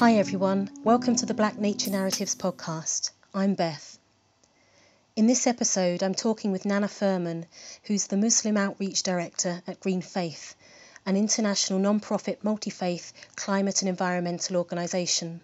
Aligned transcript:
Hi, 0.00 0.14
everyone. 0.14 0.70
Welcome 0.82 1.16
to 1.16 1.26
the 1.26 1.34
Black 1.34 1.58
Nature 1.58 1.90
Narratives 1.90 2.34
podcast. 2.34 3.10
I'm 3.34 3.52
Beth. 3.52 3.98
In 5.14 5.26
this 5.26 5.46
episode, 5.46 6.02
I'm 6.02 6.14
talking 6.14 6.52
with 6.52 6.64
Nana 6.64 6.88
Firman, 6.88 7.44
who's 7.84 8.06
the 8.06 8.16
Muslim 8.16 8.56
Outreach 8.56 9.02
Director 9.02 9.62
at 9.66 9.78
Green 9.78 10.00
Faith, 10.00 10.54
an 11.04 11.18
international 11.18 11.78
non 11.78 12.00
profit 12.00 12.42
multi 12.42 12.70
faith 12.70 13.12
climate 13.36 13.82
and 13.82 13.90
environmental 13.90 14.56
organisation. 14.56 15.42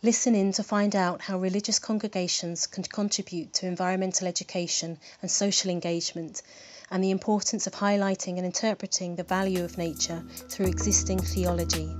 Listen 0.00 0.36
in 0.36 0.52
to 0.52 0.62
find 0.62 0.94
out 0.94 1.22
how 1.22 1.40
religious 1.40 1.80
congregations 1.80 2.68
can 2.68 2.84
contribute 2.84 3.52
to 3.54 3.66
environmental 3.66 4.28
education 4.28 4.96
and 5.22 5.28
social 5.28 5.72
engagement, 5.72 6.40
and 6.88 7.02
the 7.02 7.10
importance 7.10 7.66
of 7.66 7.74
highlighting 7.74 8.36
and 8.36 8.46
interpreting 8.46 9.16
the 9.16 9.24
value 9.24 9.64
of 9.64 9.76
nature 9.76 10.22
through 10.48 10.66
existing 10.66 11.18
theology. 11.18 11.92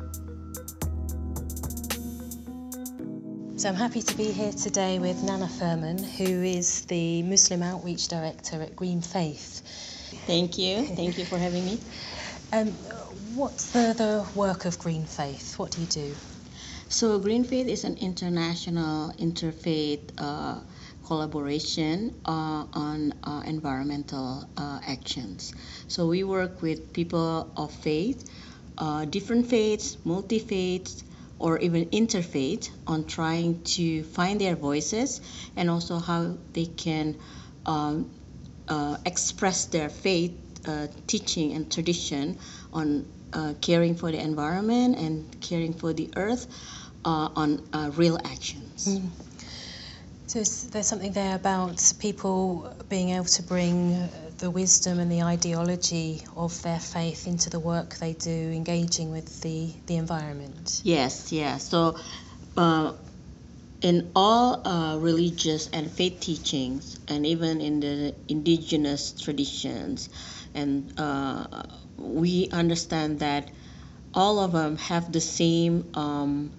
So 3.58 3.68
I'm 3.68 3.74
happy 3.74 4.02
to 4.02 4.16
be 4.16 4.30
here 4.30 4.52
today 4.52 5.00
with 5.00 5.24
Nana 5.24 5.48
Firman, 5.48 5.98
who 5.98 6.44
is 6.44 6.84
the 6.84 7.24
Muslim 7.24 7.64
Outreach 7.64 8.06
Director 8.06 8.62
at 8.62 8.76
Green 8.76 9.00
Faith. 9.00 9.62
Thank 10.28 10.58
you. 10.58 10.86
Thank 10.86 11.18
you 11.18 11.24
for 11.24 11.38
having 11.38 11.64
me. 11.64 11.80
Um, 12.52 12.68
what's 13.34 13.72
the, 13.72 13.94
the 13.98 14.24
work 14.38 14.64
of 14.64 14.78
Green 14.78 15.04
Faith? 15.04 15.58
What 15.58 15.72
do 15.72 15.80
you 15.80 15.86
do? 15.88 16.14
So, 16.88 17.18
Green 17.18 17.44
Faith 17.44 17.66
is 17.66 17.84
an 17.84 17.96
international 17.96 19.12
interfaith 19.18 20.12
uh, 20.16 20.60
collaboration 21.04 22.14
uh, 22.24 22.64
on 22.72 23.12
uh, 23.24 23.42
environmental 23.44 24.48
uh, 24.56 24.80
actions. 24.86 25.52
So, 25.88 26.06
we 26.06 26.22
work 26.22 26.62
with 26.62 26.92
people 26.92 27.50
of 27.56 27.70
faith, 27.72 28.30
uh, 28.78 29.04
different 29.04 29.46
faiths, 29.46 29.98
multi 30.04 30.38
faiths, 30.38 31.02
or 31.39 31.58
even 31.58 31.86
interfaith 31.86 32.69
on 32.86 33.05
trying 33.05 33.62
to 33.62 34.03
find 34.03 34.41
their 34.41 34.56
voices 34.56 35.20
and 35.56 35.70
also 35.70 35.98
how 35.98 36.36
they 36.53 36.67
can 36.67 37.17
um, 37.67 38.11
uh, 38.69 38.97
express 39.05 39.67
their 39.67 39.89
faith, 39.89 40.33
uh, 40.67 40.86
teaching, 41.06 41.53
and 41.53 41.70
tradition 41.70 42.39
on 42.72 43.06
uh, 43.33 43.55
caring 43.61 43.95
for 43.95 44.11
the 44.11 44.19
environment 44.19 44.97
and 44.97 45.41
caring 45.41 45.72
for 45.72 45.92
the 45.92 46.11
earth 46.17 46.47
uh, 47.05 47.28
on 47.36 47.62
uh, 47.73 47.91
real 47.95 48.19
actions. 48.25 48.86
Mm. 48.89 49.08
So 50.27 50.42
there's 50.70 50.86
something 50.86 51.12
there 51.12 51.36
about 51.36 51.95
people 51.98 52.70
being 52.91 53.11
able 53.11 53.25
to 53.25 53.42
bring 53.42 54.11
the 54.39 54.50
wisdom 54.50 55.00
and 55.00 55.11
the 55.11 55.22
ideology 55.22 56.22
of 56.36 56.62
their 56.62 56.78
faith 56.78 57.27
into 57.27 57.50
the 57.50 57.58
work 57.58 57.97
they 57.97 58.12
do, 58.12 58.31
engaging 58.31 59.11
with 59.11 59.41
the, 59.42 59.72
the 59.86 59.97
environment. 59.97 60.80
Yes, 60.84 61.33
yes. 61.33 61.69
So, 61.69 61.97
uh, 62.56 62.92
in 63.80 64.11
all 64.14 64.67
uh, 64.67 64.98
religious 64.98 65.69
and 65.69 65.91
faith 65.91 66.20
teachings, 66.20 66.98
and 67.08 67.27
even 67.27 67.61
in 67.61 67.80
the 67.80 68.14
indigenous 68.28 69.12
traditions, 69.12 70.08
and 70.55 70.92
uh, 70.98 71.62
we 71.97 72.48
understand 72.50 73.20
that 73.20 73.48
all 74.14 74.41
of 74.41 74.52
them 74.52 74.77
have 74.77 75.12
the 75.12 75.20
same 75.20 75.91
um, 75.95 76.50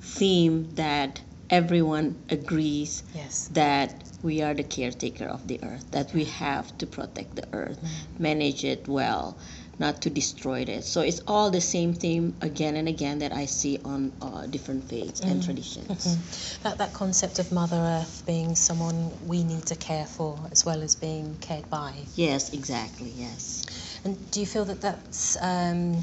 theme 0.00 0.74
that 0.74 1.20
everyone 1.50 2.16
agrees 2.30 3.02
yes. 3.14 3.48
that 3.52 3.94
we 4.22 4.42
are 4.42 4.54
the 4.54 4.64
caretaker 4.64 5.24
of 5.24 5.46
the 5.46 5.60
earth, 5.62 5.90
that 5.92 6.12
we 6.12 6.24
have 6.24 6.76
to 6.78 6.86
protect 6.86 7.36
the 7.36 7.46
earth, 7.52 7.78
mm-hmm. 7.78 8.22
manage 8.22 8.64
it 8.64 8.88
well, 8.88 9.36
not 9.78 10.02
to 10.02 10.10
destroy 10.10 10.60
it. 10.60 10.84
So 10.84 11.02
it's 11.02 11.20
all 11.26 11.50
the 11.50 11.60
same 11.60 11.94
theme 11.94 12.34
again 12.40 12.76
and 12.76 12.88
again 12.88 13.20
that 13.20 13.32
I 13.32 13.46
see 13.46 13.78
on 13.84 14.12
uh, 14.20 14.46
different 14.46 14.84
faiths 14.84 15.20
mm-hmm. 15.20 15.30
and 15.30 15.44
traditions. 15.44 15.86
Mm-hmm. 15.86 16.62
That, 16.64 16.78
that 16.78 16.92
concept 16.92 17.38
of 17.38 17.52
Mother 17.52 17.76
Earth 17.76 18.24
being 18.26 18.56
someone 18.56 19.10
we 19.26 19.44
need 19.44 19.66
to 19.66 19.76
care 19.76 20.06
for 20.06 20.38
as 20.50 20.66
well 20.66 20.82
as 20.82 20.96
being 20.96 21.36
cared 21.40 21.70
by. 21.70 21.94
Yes, 22.16 22.52
exactly, 22.52 23.12
yes. 23.16 24.00
And 24.04 24.30
do 24.30 24.40
you 24.40 24.46
feel 24.46 24.64
that 24.64 24.80
that's. 24.80 25.36
Um, 25.40 26.02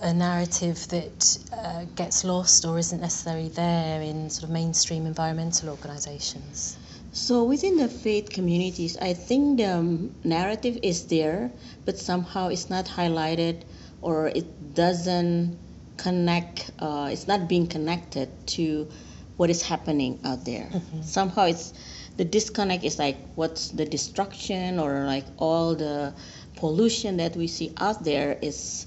a 0.00 0.12
narrative 0.12 0.88
that 0.88 1.38
uh, 1.52 1.84
gets 1.94 2.24
lost 2.24 2.64
or 2.64 2.78
isn't 2.78 3.00
necessarily 3.00 3.48
there 3.48 4.00
in 4.00 4.30
sort 4.30 4.44
of 4.44 4.50
mainstream 4.50 5.06
environmental 5.06 5.70
organisations? 5.70 6.76
So 7.12 7.44
within 7.44 7.76
the 7.76 7.88
faith 7.88 8.30
communities, 8.30 8.96
I 8.96 9.14
think 9.14 9.58
the 9.58 9.76
um, 9.76 10.14
narrative 10.24 10.78
is 10.82 11.06
there, 11.06 11.52
but 11.84 11.98
somehow 11.98 12.48
it's 12.48 12.68
not 12.68 12.86
highlighted 12.86 13.62
or 14.02 14.28
it 14.28 14.74
doesn't 14.74 15.58
connect. 15.96 16.72
Uh, 16.78 17.08
it's 17.12 17.28
not 17.28 17.48
being 17.48 17.66
connected 17.66 18.28
to 18.48 18.88
what 19.36 19.50
is 19.50 19.62
happening 19.62 20.18
out 20.24 20.44
there. 20.44 20.68
Mm-hmm. 20.72 21.02
Somehow 21.02 21.44
it's 21.44 21.72
the 22.16 22.24
disconnect 22.24 22.84
is 22.84 22.98
like 22.98 23.16
what's 23.34 23.70
the 23.70 23.84
destruction 23.84 24.78
or 24.78 25.04
like 25.04 25.24
all 25.38 25.74
the 25.74 26.14
pollution 26.56 27.16
that 27.18 27.36
we 27.36 27.46
see 27.46 27.72
out 27.78 28.04
there 28.04 28.38
is 28.40 28.86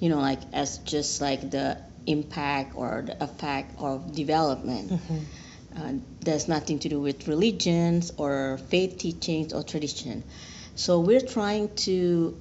you 0.00 0.08
know, 0.08 0.20
like 0.20 0.40
as 0.52 0.78
just 0.78 1.20
like 1.20 1.50
the 1.50 1.78
impact 2.06 2.72
or 2.74 3.04
the 3.06 3.22
effect 3.22 3.78
of 3.78 4.14
development. 4.14 4.90
Mm-hmm. 4.90 5.18
Uh, 5.76 5.92
there's 6.20 6.48
nothing 6.48 6.78
to 6.80 6.88
do 6.88 7.00
with 7.00 7.28
religions 7.28 8.12
or 8.16 8.58
faith 8.68 8.98
teachings 8.98 9.52
or 9.52 9.62
tradition. 9.62 10.24
So 10.74 11.00
we're 11.00 11.20
trying 11.20 11.74
to 11.86 12.36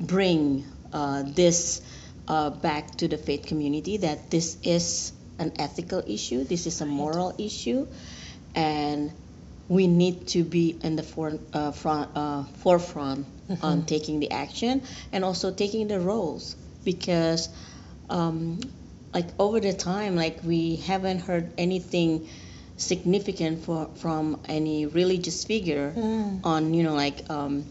bring 0.00 0.64
uh, 0.92 1.24
this 1.26 1.82
uh, 2.28 2.50
back 2.50 2.96
to 2.98 3.08
the 3.08 3.18
faith 3.18 3.46
community 3.46 3.98
that 3.98 4.30
this 4.30 4.56
is 4.62 5.12
an 5.38 5.52
ethical 5.58 6.02
issue, 6.06 6.44
this 6.44 6.66
is 6.66 6.80
a 6.80 6.86
moral 6.86 7.34
issue, 7.38 7.86
and 8.54 9.12
we 9.68 9.86
need 9.86 10.28
to 10.28 10.44
be 10.44 10.78
in 10.82 10.96
the 10.96 11.02
for, 11.02 11.38
uh, 11.52 11.72
front, 11.72 12.10
uh, 12.14 12.44
forefront 12.62 13.26
mm-hmm. 13.48 13.64
on 13.64 13.84
taking 13.86 14.20
the 14.20 14.30
action 14.30 14.82
and 15.12 15.24
also 15.24 15.52
taking 15.52 15.88
the 15.88 15.98
roles 15.98 16.56
because 16.84 17.48
um, 18.10 18.60
like 19.14 19.28
over 19.38 19.60
the 19.60 19.72
time 19.72 20.16
like 20.16 20.38
we 20.44 20.76
haven't 20.76 21.20
heard 21.20 21.52
anything 21.58 22.28
significant 22.76 23.64
for, 23.64 23.88
from 23.96 24.40
any 24.48 24.86
religious 24.86 25.44
figure 25.44 25.92
mm. 25.96 26.40
on 26.44 26.74
you 26.74 26.82
know 26.82 26.94
like 26.94 27.28
um, 27.30 27.64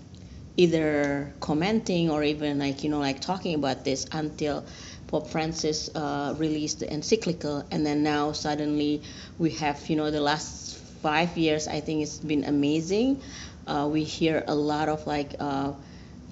either 0.58 1.34
commenting 1.40 2.10
or 2.10 2.24
even 2.24 2.60
like 2.60 2.84
you 2.84 2.90
know 2.90 3.00
like 3.00 3.20
talking 3.20 3.56
about 3.56 3.84
this 3.84 4.08
until 4.12 4.64
Pope 5.08 5.28
Francis 5.28 5.90
uh, 5.96 6.34
released 6.38 6.80
the 6.80 6.92
encyclical 6.94 7.66
and 7.72 7.86
then 7.86 8.04
now 8.04 8.32
suddenly 8.32 9.02
we 9.38 9.50
have 9.52 9.90
you 9.90 9.96
know 9.96 10.12
the 10.12 10.22
last 10.22 10.78
five 11.02 11.38
years 11.38 11.68
I 11.68 11.82
think 11.82 12.04
it's 12.04 12.20
been 12.20 12.44
amazing 12.46 13.22
uh, 13.68 13.90
we 13.92 14.04
hear 14.04 14.44
a 14.48 14.56
lot 14.56 14.88
of 14.90 15.06
like 15.08 15.36
uh, 15.40 15.74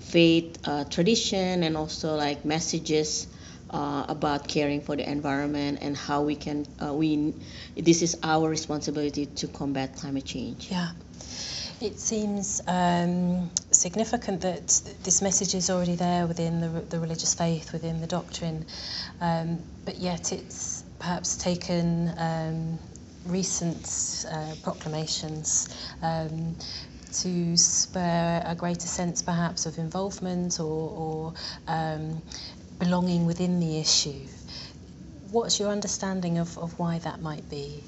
faith 0.09 0.57
uh, 0.65 0.83
tradition 0.85 1.63
and 1.63 1.77
also 1.77 2.15
like 2.15 2.45
messages 2.45 3.27
uh, 3.69 4.05
about 4.07 4.47
caring 4.47 4.81
for 4.81 4.95
the 4.95 5.09
environment 5.09 5.79
and 5.81 5.95
how 5.95 6.23
we 6.23 6.35
can 6.35 6.65
uh, 6.83 6.93
we 6.93 7.33
this 7.77 8.01
is 8.01 8.17
our 8.23 8.49
responsibility 8.49 9.25
to 9.25 9.47
combat 9.47 9.95
climate 9.95 10.25
change. 10.25 10.69
Yeah. 10.71 10.89
It 11.81 11.97
seems 11.97 12.61
um, 12.67 13.49
significant 13.71 14.41
that 14.41 14.67
this 15.03 15.21
message 15.21 15.55
is 15.55 15.69
already 15.69 15.95
there 15.95 16.27
within 16.27 16.59
the, 16.59 16.67
the 16.67 16.99
religious 16.99 17.33
faith 17.33 17.71
within 17.71 18.01
the 18.01 18.07
doctrine. 18.07 18.65
Um, 19.21 19.59
but 19.85 19.97
yet 19.97 20.33
it's 20.33 20.83
perhaps 20.99 21.37
taken 21.37 22.11
um, 22.17 22.79
recent 23.25 24.25
uh, 24.29 24.55
proclamations. 24.61 25.69
Um, 26.01 26.57
to 27.11 27.57
spur 27.57 28.41
a 28.45 28.55
greater 28.55 28.87
sense 28.87 29.21
perhaps 29.21 29.65
of 29.65 29.77
involvement 29.77 30.59
or, 30.59 30.63
or 30.63 31.33
um, 31.67 32.21
belonging 32.79 33.25
within 33.25 33.59
the 33.59 33.79
issue. 33.79 34.25
What's 35.31 35.59
your 35.59 35.69
understanding 35.69 36.37
of, 36.37 36.57
of 36.57 36.77
why 36.79 36.99
that 36.99 37.21
might 37.21 37.49
be? 37.49 37.83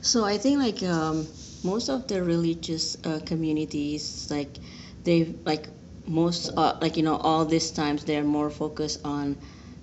So 0.00 0.24
I 0.24 0.38
think 0.38 0.58
like 0.58 0.82
um, 0.82 1.26
most 1.62 1.88
of 1.88 2.06
the 2.08 2.22
religious 2.22 2.96
uh, 3.04 3.20
communities, 3.24 4.28
like 4.30 4.50
they 5.02 5.34
like 5.44 5.66
most 6.06 6.50
uh, 6.56 6.76
like 6.80 6.96
you 6.96 7.02
know 7.02 7.16
all 7.16 7.44
these 7.44 7.70
times 7.70 8.04
they're 8.04 8.24
more 8.24 8.50
focused 8.50 9.00
on 9.04 9.36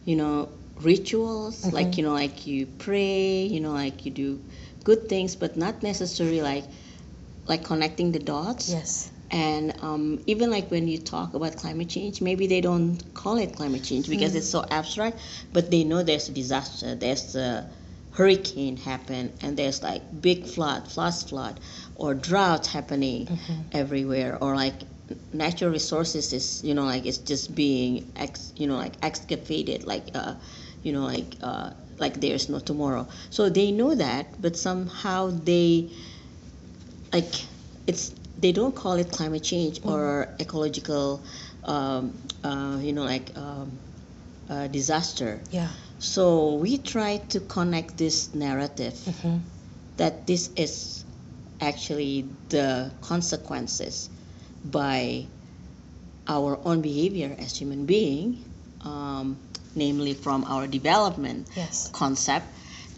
you 0.05 0.15
know 0.15 0.49
rituals 0.81 1.65
mm-hmm. 1.65 1.75
like 1.75 1.97
you 1.97 2.03
know 2.03 2.13
like 2.13 2.45
you 2.47 2.65
pray 2.65 3.43
you 3.43 3.59
know 3.59 3.71
like 3.71 4.05
you 4.05 4.11
do 4.11 4.41
good 4.83 5.07
things 5.09 5.35
but 5.35 5.55
not 5.57 5.83
necessarily 5.83 6.41
like 6.41 6.63
like 7.47 7.63
connecting 7.63 8.11
the 8.11 8.19
dots. 8.19 8.69
Yes. 8.69 9.11
And 9.29 9.73
um, 9.81 10.21
even 10.27 10.51
like 10.51 10.69
when 10.69 10.87
you 10.87 10.97
talk 10.97 11.33
about 11.33 11.55
climate 11.55 11.87
change, 11.87 12.21
maybe 12.21 12.47
they 12.47 12.59
don't 12.59 13.01
call 13.13 13.37
it 13.37 13.55
climate 13.55 13.83
change 13.83 14.09
because 14.09 14.33
mm. 14.33 14.37
it's 14.37 14.49
so 14.49 14.65
abstract, 14.69 15.19
but 15.53 15.71
they 15.71 15.85
know 15.85 16.03
there's 16.03 16.27
a 16.27 16.33
disaster, 16.33 16.95
there's 16.95 17.35
a 17.35 17.69
hurricane 18.11 18.75
happen, 18.75 19.31
and 19.41 19.55
there's 19.55 19.81
like 19.81 20.01
big 20.21 20.45
flood, 20.45 20.91
flash 20.91 21.23
flood, 21.23 21.59
or 21.95 22.13
drought 22.13 22.67
happening 22.67 23.27
mm-hmm. 23.27 23.61
everywhere, 23.71 24.37
or 24.41 24.53
like 24.53 24.81
natural 25.33 25.71
resources 25.71 26.33
is 26.33 26.63
you 26.63 26.73
know 26.73 26.85
like 26.85 27.05
it's 27.05 27.17
just 27.17 27.53
being 27.55 28.11
ex, 28.15 28.53
you 28.55 28.67
know 28.67 28.75
like 28.75 28.93
excavated 29.01 29.85
like 29.85 30.03
uh, 30.13 30.35
you 30.83 30.93
know 30.93 31.03
like 31.03 31.35
uh, 31.41 31.71
like 31.99 32.19
there's 32.19 32.49
no 32.49 32.59
tomorrow 32.59 33.07
so 33.29 33.49
they 33.49 33.71
know 33.71 33.95
that 33.95 34.41
but 34.41 34.55
somehow 34.55 35.29
they 35.43 35.89
like 37.13 37.33
it's 37.87 38.13
they 38.37 38.51
don't 38.51 38.75
call 38.75 38.93
it 38.93 39.11
climate 39.11 39.43
change 39.43 39.79
Mm-hmm. 39.81 39.89
or 39.91 40.29
ecological 40.39 41.21
um, 41.63 42.13
uh, 42.43 42.77
you 42.81 42.93
know 42.93 43.03
like 43.03 43.35
um, 43.37 43.71
uh, 44.49 44.67
disaster 44.67 45.39
Yeah. 45.51 45.69
so 45.99 46.55
we 46.55 46.77
try 46.77 47.17
to 47.29 47.39
connect 47.39 47.97
this 47.97 48.33
narrative 48.33 48.95
hmm 49.21 49.37
that 49.97 50.25
this 50.25 50.49
is 50.55 51.03
actually 51.59 52.25
the 52.49 52.91
consequences 53.01 54.09
by 54.65 55.25
our 56.27 56.57
own 56.65 56.81
behavior 56.81 57.35
as 57.37 57.55
human 57.57 57.85
being, 57.85 58.43
um, 58.83 59.37
namely 59.75 60.13
from 60.15 60.43
our 60.45 60.65
development 60.65 61.47
Yes. 61.55 61.89
concept 61.93 62.47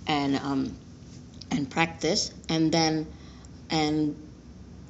and 0.07 0.35
um, 0.37 0.71
and 1.51 1.69
practice, 1.69 2.31
and 2.47 2.71
then 2.71 3.07
and 3.69 4.15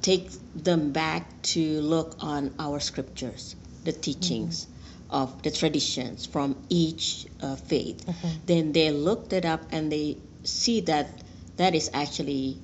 take 0.02 0.30
them 0.54 0.92
back 0.92 1.42
to 1.42 1.80
look 1.80 2.16
on 2.20 2.54
our 2.58 2.80
scriptures, 2.80 3.56
the 3.84 3.92
teachings 3.92 4.66
of 5.10 5.42
the 5.42 5.50
traditions 5.50 6.26
from 6.26 6.56
each 6.68 7.26
uh, 7.40 7.56
faith. 7.56 8.04
Mhm. 8.06 8.30
Then 8.46 8.72
they 8.72 8.90
looked 8.90 9.32
it 9.32 9.44
up 9.44 9.62
and 9.70 9.90
they 9.90 10.16
see 10.44 10.80
that 10.82 11.22
that 11.56 11.74
is 11.74 11.90
actually 11.94 12.58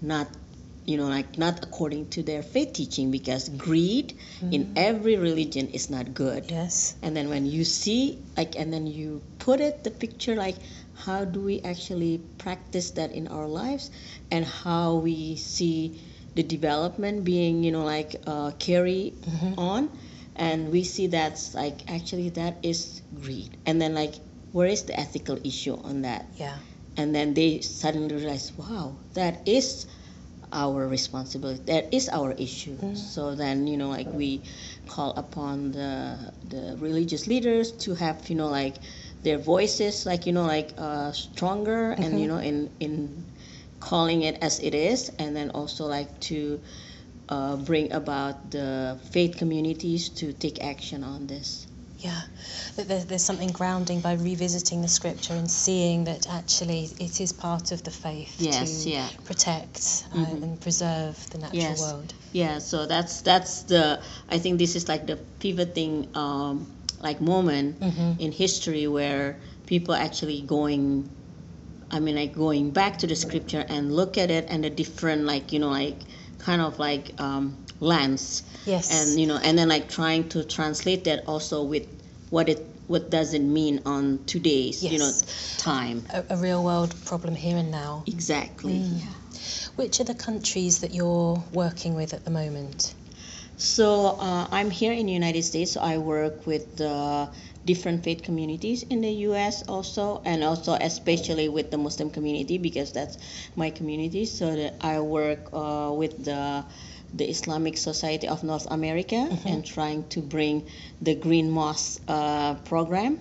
not 0.00 0.28
you 0.86 0.96
know 0.96 1.08
like 1.08 1.36
not 1.38 1.62
according 1.62 2.06
to 2.08 2.22
their 2.22 2.42
faith 2.42 2.72
teaching 2.72 3.10
because 3.10 3.48
greed 3.50 4.14
in 4.50 4.72
every 4.76 5.16
religion 5.16 5.68
is 5.68 5.90
not 5.90 6.14
good 6.14 6.50
Yes. 6.50 6.94
and 7.02 7.14
then 7.16 7.28
when 7.28 7.46
you 7.46 7.64
see 7.64 8.18
like 8.36 8.58
and 8.58 8.72
then 8.72 8.86
you 8.86 9.22
put 9.38 9.60
it 9.60 9.84
the 9.84 9.90
picture 9.90 10.34
like 10.34 10.56
how 11.04 11.24
do 11.24 11.40
we 11.40 11.60
actually 11.60 12.18
practice 12.38 12.90
that 12.92 13.12
in 13.12 13.28
our 13.28 13.46
lives 13.46 13.90
and 14.30 14.44
how 14.44 14.96
we 14.96 15.36
see 15.36 16.00
the 16.34 16.42
development 16.42 17.24
being 17.24 17.62
you 17.64 17.72
know 17.72 17.84
like 17.84 18.16
uh, 18.26 18.50
carry 18.58 19.12
Mhm. 19.26 19.58
on 19.58 19.90
and 20.36 20.70
we 20.72 20.84
see 20.84 21.06
that's 21.08 21.54
like 21.54 21.90
actually 21.90 22.30
that 22.30 22.56
is 22.62 23.02
greed 23.20 23.50
and 23.66 23.80
then 23.80 23.94
like 23.94 24.14
where 24.52 24.66
is 24.68 24.84
the 24.84 24.98
ethical 24.98 25.38
issue 25.44 25.76
on 25.84 26.02
that 26.02 26.26
Yeah. 26.38 26.56
and 26.96 27.14
then 27.14 27.34
they 27.34 27.60
suddenly 27.60 28.14
realize 28.16 28.52
wow 28.56 28.96
that 29.14 29.46
is 29.46 29.86
our 30.52 30.86
responsibility. 30.88 31.62
That 31.66 31.92
is 31.94 32.08
our 32.08 32.32
issue. 32.32 32.76
Mm. 32.76 32.96
so 32.96 33.34
then 33.34 33.66
you 33.66 33.76
know 33.76 33.90
like 33.90 34.12
we 34.12 34.42
call 34.88 35.12
upon 35.16 35.72
the 35.72 36.18
the 36.48 36.76
religious 36.78 37.26
leaders 37.26 37.72
to 37.84 37.94
have 37.94 38.28
you 38.28 38.36
know 38.36 38.48
like 38.48 38.76
their 39.22 39.38
voices 39.38 40.06
like 40.06 40.26
you 40.26 40.32
know 40.32 40.46
like 40.46 40.72
uh, 40.78 41.12
stronger 41.12 41.92
and 41.92 42.20
you 42.20 42.26
know 42.26 42.38
in 42.38 42.70
in 42.80 43.24
calling 43.80 44.22
it 44.22 44.38
as 44.42 44.60
it 44.60 44.74
is. 44.74 45.10
And 45.18 45.34
then 45.34 45.50
also 45.50 45.86
like 45.86 46.20
to 46.30 46.60
uh, 47.28 47.56
bring 47.56 47.92
about 47.92 48.50
the 48.50 48.98
faith 49.10 49.36
communities 49.36 50.08
to 50.20 50.32
take 50.32 50.62
action 50.62 51.02
on 51.02 51.26
this 51.26 51.66
Yeah, 52.00 52.22
that 52.76 52.88
there's, 52.88 53.04
there's 53.04 53.24
something 53.24 53.48
grounding 53.52 54.00
by 54.00 54.14
revisiting 54.14 54.80
the 54.80 54.88
scripture 54.88 55.34
and 55.34 55.50
seeing 55.50 56.04
that 56.04 56.26
actually 56.30 56.88
it 56.98 57.20
is 57.20 57.32
part 57.32 57.72
of 57.72 57.82
the 57.82 57.90
faith 57.90 58.34
Yes, 58.38 58.84
to 58.84 58.90
yeah. 58.90 59.08
protect 59.24 60.06
uh, 60.14 60.16
Mhm. 60.16 60.42
and 60.42 60.60
preserve 60.60 61.16
the 61.30 61.38
natural 61.38 61.60
Yes. 61.60 61.80
world. 61.80 62.14
Yeah, 62.32 62.58
so 62.58 62.86
that's 62.86 63.20
that's 63.20 63.62
the 63.64 64.00
I 64.30 64.38
think 64.38 64.58
this 64.58 64.76
is 64.76 64.88
like 64.88 65.06
the 65.06 65.16
pivoting 65.40 66.08
um, 66.14 66.66
like 67.02 67.20
moment 67.20 67.80
Mhm. 67.80 68.18
in 68.18 68.32
history 68.32 68.86
where 68.86 69.36
people 69.66 69.94
actually 69.94 70.40
going 70.40 71.10
I 71.90 71.98
mean 72.00 72.14
like 72.16 72.34
going 72.34 72.70
back 72.70 72.98
to 72.98 73.06
the 73.06 73.16
scripture 73.16 73.64
and 73.68 73.94
look 73.94 74.16
at 74.16 74.30
it 74.30 74.46
and 74.48 74.62
the 74.64 74.70
different 74.70 75.24
like 75.26 75.52
you 75.52 75.58
know 75.58 75.70
like 75.70 75.98
kind 76.38 76.62
of 76.62 76.78
like 76.78 77.12
um, 77.20 77.56
lens 77.80 78.42
Yes. 78.66 78.90
and 78.92 79.18
you 79.20 79.26
know 79.26 79.38
and 79.38 79.58
then 79.58 79.68
like 79.68 79.88
trying 79.88 80.28
to 80.30 80.44
translate 80.44 81.04
that 81.04 81.24
also 81.26 81.62
with 81.64 81.86
what 82.30 82.48
it 82.48 82.64
what 82.86 83.10
does 83.10 83.34
it 83.34 83.40
mean 83.42 83.80
on 83.86 84.20
today's 84.26 84.82
you 84.82 84.98
know 84.98 85.10
time 85.58 86.04
a, 86.12 86.34
a 86.34 86.36
real 86.36 86.62
world 86.62 86.94
problem 87.06 87.34
here 87.34 87.56
and 87.56 87.70
now. 87.70 88.04
exactly 88.06 88.74
Mm. 88.74 89.00
yeah. 89.00 89.12
Which 89.76 90.00
are 90.00 90.04
the 90.04 90.14
countries 90.14 90.80
that 90.80 90.92
you're 90.92 91.42
working 91.52 91.94
with 91.94 92.12
at 92.12 92.24
the 92.24 92.30
moment? 92.30 92.92
So 93.56 94.16
uh, 94.18 94.48
I'm 94.50 94.70
here 94.70 94.92
in 94.92 95.06
the 95.06 95.12
United 95.12 95.42
States. 95.42 95.72
So 95.72 95.80
I 95.80 95.96
work 95.98 96.46
with 96.46 96.76
the 96.76 97.28
different 97.64 98.04
faith 98.04 98.22
communities 98.22 98.82
in 98.82 99.00
the 99.00 99.12
U.S. 99.28 99.62
also, 99.68 100.20
and 100.24 100.42
also 100.44 100.72
especially 100.74 101.48
with 101.48 101.70
the 101.70 101.78
Muslim 101.78 102.10
community 102.10 102.58
because 102.58 102.92
that's 102.92 103.16
my 103.56 103.70
community. 103.70 104.24
So 104.26 104.54
that 104.56 104.74
I 104.80 105.00
work 105.00 105.48
uh, 105.52 105.92
with 105.94 106.24
the 106.24 106.64
the 107.14 107.28
Islamic 107.28 107.76
Society 107.76 108.28
of 108.28 108.42
North 108.44 108.66
America 108.70 109.28
and 109.44 109.64
trying 109.64 110.06
to 110.10 110.20
bring 110.20 110.64
the 111.02 111.14
Green 111.14 111.50
Mosque 111.50 112.00
uh, 112.08 112.54
program. 112.64 113.18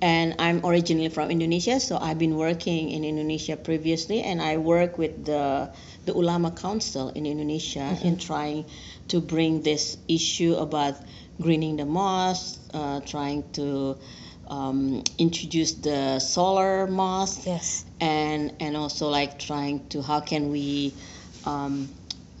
And 0.00 0.36
I'm 0.38 0.64
originally 0.64 1.08
from 1.10 1.30
Indonesia, 1.32 1.80
so 1.80 1.98
I've 1.98 2.18
been 2.18 2.36
working 2.36 2.90
in 2.90 3.02
Indonesia 3.02 3.56
previously, 3.56 4.22
and 4.22 4.40
I 4.40 4.56
work 4.58 4.96
with 4.96 5.24
the 5.26 5.70
the 6.06 6.14
Ulama 6.14 6.52
Council 6.54 7.10
in 7.10 7.26
Indonesia 7.26 7.98
in 8.06 8.16
trying 8.16 8.64
to 9.10 9.18
bring 9.20 9.62
this 9.66 9.98
issue 10.06 10.54
about 10.54 10.94
greening 11.42 11.76
the 11.76 11.84
mosque, 11.84 12.62
uh, 12.72 13.00
trying 13.02 13.42
to 13.58 13.98
um, 14.46 15.02
introduce 15.18 15.74
the 15.82 16.20
solar 16.22 16.86
mosque, 16.86 17.42
Yes. 17.44 17.82
and 17.98 18.54
and 18.62 18.76
also 18.78 19.10
like 19.10 19.42
trying 19.42 19.82
to 19.90 19.98
how 20.00 20.20
can 20.22 20.54
we 20.54 20.94
um, 21.44 21.90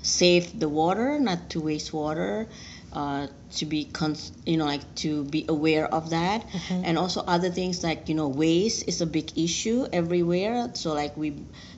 save 0.08 0.58
the 0.58 0.68
water, 0.68 1.18
not 1.20 1.50
to 1.50 1.60
waste 1.60 1.92
water, 1.92 2.46
uh, 2.92 3.26
to 3.58 3.64
be 3.66 3.84
cons- 3.84 4.32
you 4.46 4.56
know 4.56 4.64
like 4.64 4.84
to 5.04 5.24
be 5.24 5.44
aware 5.48 5.86
of 5.98 6.10
that, 6.10 6.40
Mhm. 6.48 6.82
and 6.86 6.98
also 6.98 7.20
other 7.26 7.50
things 7.50 7.82
like 7.84 8.08
you 8.08 8.14
know 8.14 8.28
waste 8.28 8.84
is 8.88 9.00
a 9.00 9.06
big 9.06 9.28
issue 9.36 9.86
everywhere. 9.92 10.70
So 10.74 10.94
like 10.94 11.16
we 11.16 11.28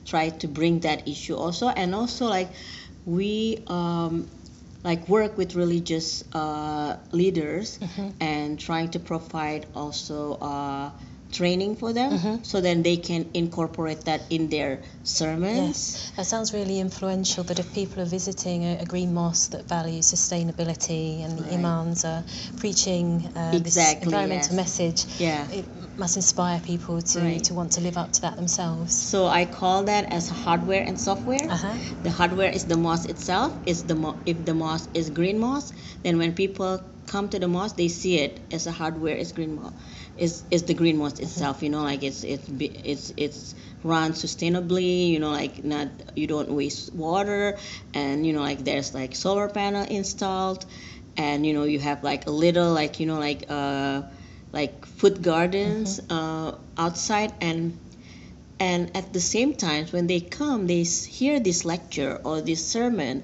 try 0.05 0.29
to 0.43 0.47
bring 0.47 0.79
that 0.87 1.07
issue 1.07 1.35
also, 1.35 1.67
and 1.67 1.93
also 1.93 2.27
like 2.27 2.49
we 3.05 3.59
um, 3.67 4.27
like 4.83 5.07
work 5.09 5.37
with 5.37 5.55
religious 5.55 6.23
uh, 6.33 6.95
leaders 7.11 7.79
Mhm. 7.81 8.13
and 8.19 8.59
trying 8.59 8.89
to 8.91 8.99
provide 8.99 9.65
also 9.75 10.37
uh, 10.41 10.89
training 11.31 11.75
for 11.75 11.93
them 11.93 12.11
Mhm. 12.17 12.45
so 12.45 12.61
then 12.61 12.83
they 12.83 12.97
can 12.97 13.25
incorporate 13.33 14.01
that 14.05 14.21
in 14.29 14.49
their 14.49 14.81
sermons 15.03 15.57
Yes, 15.67 16.11
that 16.15 16.25
sounds 16.27 16.53
really 16.53 16.79
influential. 16.79 17.43
That 17.43 17.59
if 17.59 17.73
people 17.73 18.01
are 18.03 18.11
visiting 18.19 18.63
a, 18.63 18.73
a 18.81 18.85
green 18.85 19.13
mosque 19.13 19.51
that 19.51 19.67
values 19.67 20.05
sustainability 20.13 21.23
and 21.23 21.37
the 21.39 21.43
Right. 21.43 21.53
imams 21.53 22.05
are 22.05 22.23
preaching 22.57 23.07
uh, 23.35 23.51
this 23.51 23.77
Exactly, 23.77 24.05
environmental 24.07 24.55
yes. 24.55 24.61
message, 24.63 24.99
yeah 25.19 25.47
it 25.51 25.65
must 25.97 26.15
inspire 26.15 26.59
people 26.59 27.01
to, 27.01 27.19
Right. 27.19 27.43
to 27.45 27.53
want 27.53 27.71
to 27.73 27.81
live 27.81 27.97
up 27.97 28.11
to 28.13 28.21
that 28.21 28.35
themselves. 28.35 28.93
so 28.93 29.27
i 29.27 29.45
call 29.45 29.83
that 29.91 30.03
as 30.11 30.29
hardware 30.29 30.83
and 30.87 30.99
software 30.99 31.45
Uh 31.49 31.55
huh. 31.65 31.75
the 32.03 32.11
hardware 32.11 32.49
is 32.57 32.63
the 32.65 32.77
mosque 32.77 33.09
itself 33.09 33.51
is 33.65 33.83
the 33.91 33.95
mo- 33.95 34.19
if 34.25 34.37
the 34.49 34.53
mosque 34.53 34.89
is 34.93 35.09
green 35.09 35.39
mosque 35.39 35.73
then 36.03 36.17
when 36.21 36.33
people 36.33 36.71
come 37.11 37.27
to 37.27 37.39
the 37.39 37.47
mosque 37.47 37.75
they 37.75 37.89
see 37.89 38.17
it 38.17 38.39
as 38.51 38.67
a 38.67 38.71
hardware 38.71 39.15
is 39.15 39.33
green 39.33 39.55
mosque 39.55 39.75
is 40.17 40.43
is 40.49 40.63
the 40.63 40.73
green 40.73 40.97
mosque 40.97 41.19
itself 41.19 41.61
you 41.61 41.69
know 41.69 41.83
like 41.83 42.03
it's 42.03 42.23
it's 42.23 42.47
it's 42.91 43.13
it's 43.17 43.55
run 43.83 44.13
sustainably 44.13 45.09
you 45.09 45.19
know 45.19 45.31
like 45.31 45.63
not 45.63 45.89
you 46.15 46.27
don't 46.27 46.49
waste 46.59 46.93
water 46.93 47.57
and 47.93 48.25
you 48.25 48.31
know 48.31 48.41
like 48.41 48.63
there's 48.63 48.93
like 48.93 49.13
solar 49.15 49.49
panel 49.49 49.83
installed 49.99 50.65
and 51.17 51.45
you 51.45 51.53
know 51.53 51.65
you 51.65 51.79
have 51.79 52.01
like 52.03 52.27
a 52.27 52.31
little 52.31 52.71
like 52.73 52.99
you 53.01 53.05
know 53.05 53.19
like 53.19 53.45
uh 53.49 54.01
like 54.53 54.85
food 54.85 55.21
gardens 55.21 55.99
uh, 56.09 56.55
outside 56.77 57.33
and 57.41 57.77
and 58.59 58.95
at 58.95 59.11
the 59.11 59.19
same 59.19 59.53
time 59.53 59.85
when 59.87 60.07
they 60.07 60.19
come 60.21 60.67
they 60.67 60.83
hear 60.83 61.39
this 61.39 61.65
lecture 61.65 62.19
or 62.23 62.41
this 62.41 62.65
sermon 62.65 63.23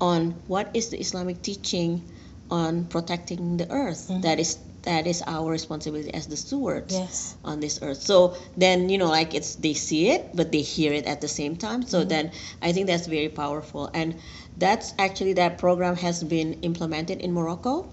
on 0.00 0.30
what 0.46 0.70
is 0.74 0.88
the 0.90 1.00
islamic 1.00 1.42
teaching 1.42 2.02
on 2.50 2.84
protecting 2.86 3.56
the 3.56 3.70
earth. 3.70 4.08
Mhm. 4.10 4.22
that 4.22 4.38
is 4.40 4.58
that 4.82 5.06
is 5.08 5.20
our 5.26 5.50
responsibility 5.50 6.14
as 6.14 6.28
the 6.28 6.36
stewards 6.36 6.94
Yes. 6.94 7.34
on 7.44 7.58
this 7.58 7.80
earth. 7.82 8.00
So 8.02 8.36
then 8.56 8.88
you 8.88 8.98
know 8.98 9.08
like 9.10 9.34
it's 9.34 9.56
they 9.56 9.74
see 9.74 10.10
it 10.10 10.30
but 10.32 10.52
they 10.52 10.60
hear 10.62 10.92
it 10.92 11.06
at 11.06 11.20
the 11.20 11.26
same 11.28 11.56
time. 11.56 11.82
So 11.82 12.04
then 12.04 12.30
i 12.62 12.70
think 12.72 12.86
that's 12.86 13.08
very 13.10 13.28
powerful. 13.28 13.90
And 13.92 14.14
that's 14.56 14.94
actually 14.98 15.34
that 15.42 15.58
program 15.58 15.96
has 15.96 16.22
been 16.22 16.54
implemented 16.62 17.18
in 17.18 17.32
morocco. 17.32 17.90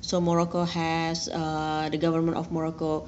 So 0.00 0.18
morocco 0.20 0.64
has 0.64 1.28
uh, 1.28 1.88
the 1.92 1.98
government 1.98 2.38
of 2.38 2.50
morocco 2.50 3.04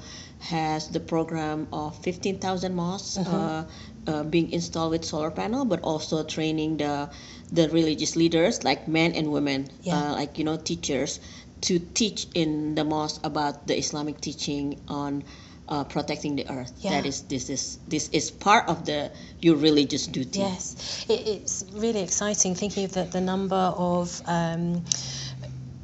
has 0.53 0.89
the 0.89 0.99
program 0.99 1.67
of 1.73 1.97
15000 2.03 2.75
mosques 2.75 3.17
uh, 3.17 3.65
uh, 4.07 4.23
being 4.23 4.51
installed 4.51 4.91
with 4.91 5.05
solar 5.05 5.31
panel 5.31 5.65
but 5.65 5.81
also 5.81 6.23
training 6.23 6.77
the 6.77 7.09
the 7.51 7.69
religious 7.69 8.15
leaders 8.15 8.63
like 8.63 8.87
men 8.87 9.13
and 9.13 9.31
women 9.31 9.67
Yeah. 9.81 9.95
uh, 9.97 10.11
like 10.13 10.37
you 10.37 10.43
know 10.43 10.57
teachers 10.57 11.19
to 11.61 11.79
teach 11.79 12.27
in 12.33 12.75
the 12.75 12.83
mosque 12.83 13.21
about 13.23 13.67
the 13.67 13.77
islamic 13.77 14.19
teaching 14.19 14.81
on 14.87 15.23
uh, 15.69 15.83
protecting 15.85 16.35
the 16.35 16.49
earth. 16.49 16.73
Yeah. 16.81 16.91
That 16.91 17.05
is 17.05 17.21
this 17.21 17.49
is 17.49 17.79
this 17.87 18.09
is 18.09 18.31
part 18.31 18.67
of 18.67 18.85
the 18.85 19.11
your 19.39 19.55
religious 19.55 20.07
duty. 20.07 20.39
Yes, 20.39 21.05
it, 21.07 21.25
it's 21.25 21.65
really 21.71 22.01
exciting 22.01 22.53
thinking 22.55 22.83
of 22.83 22.91
the, 22.91 23.05
the 23.05 23.21
number 23.21 23.55
of 23.55 24.21
um, 24.25 24.83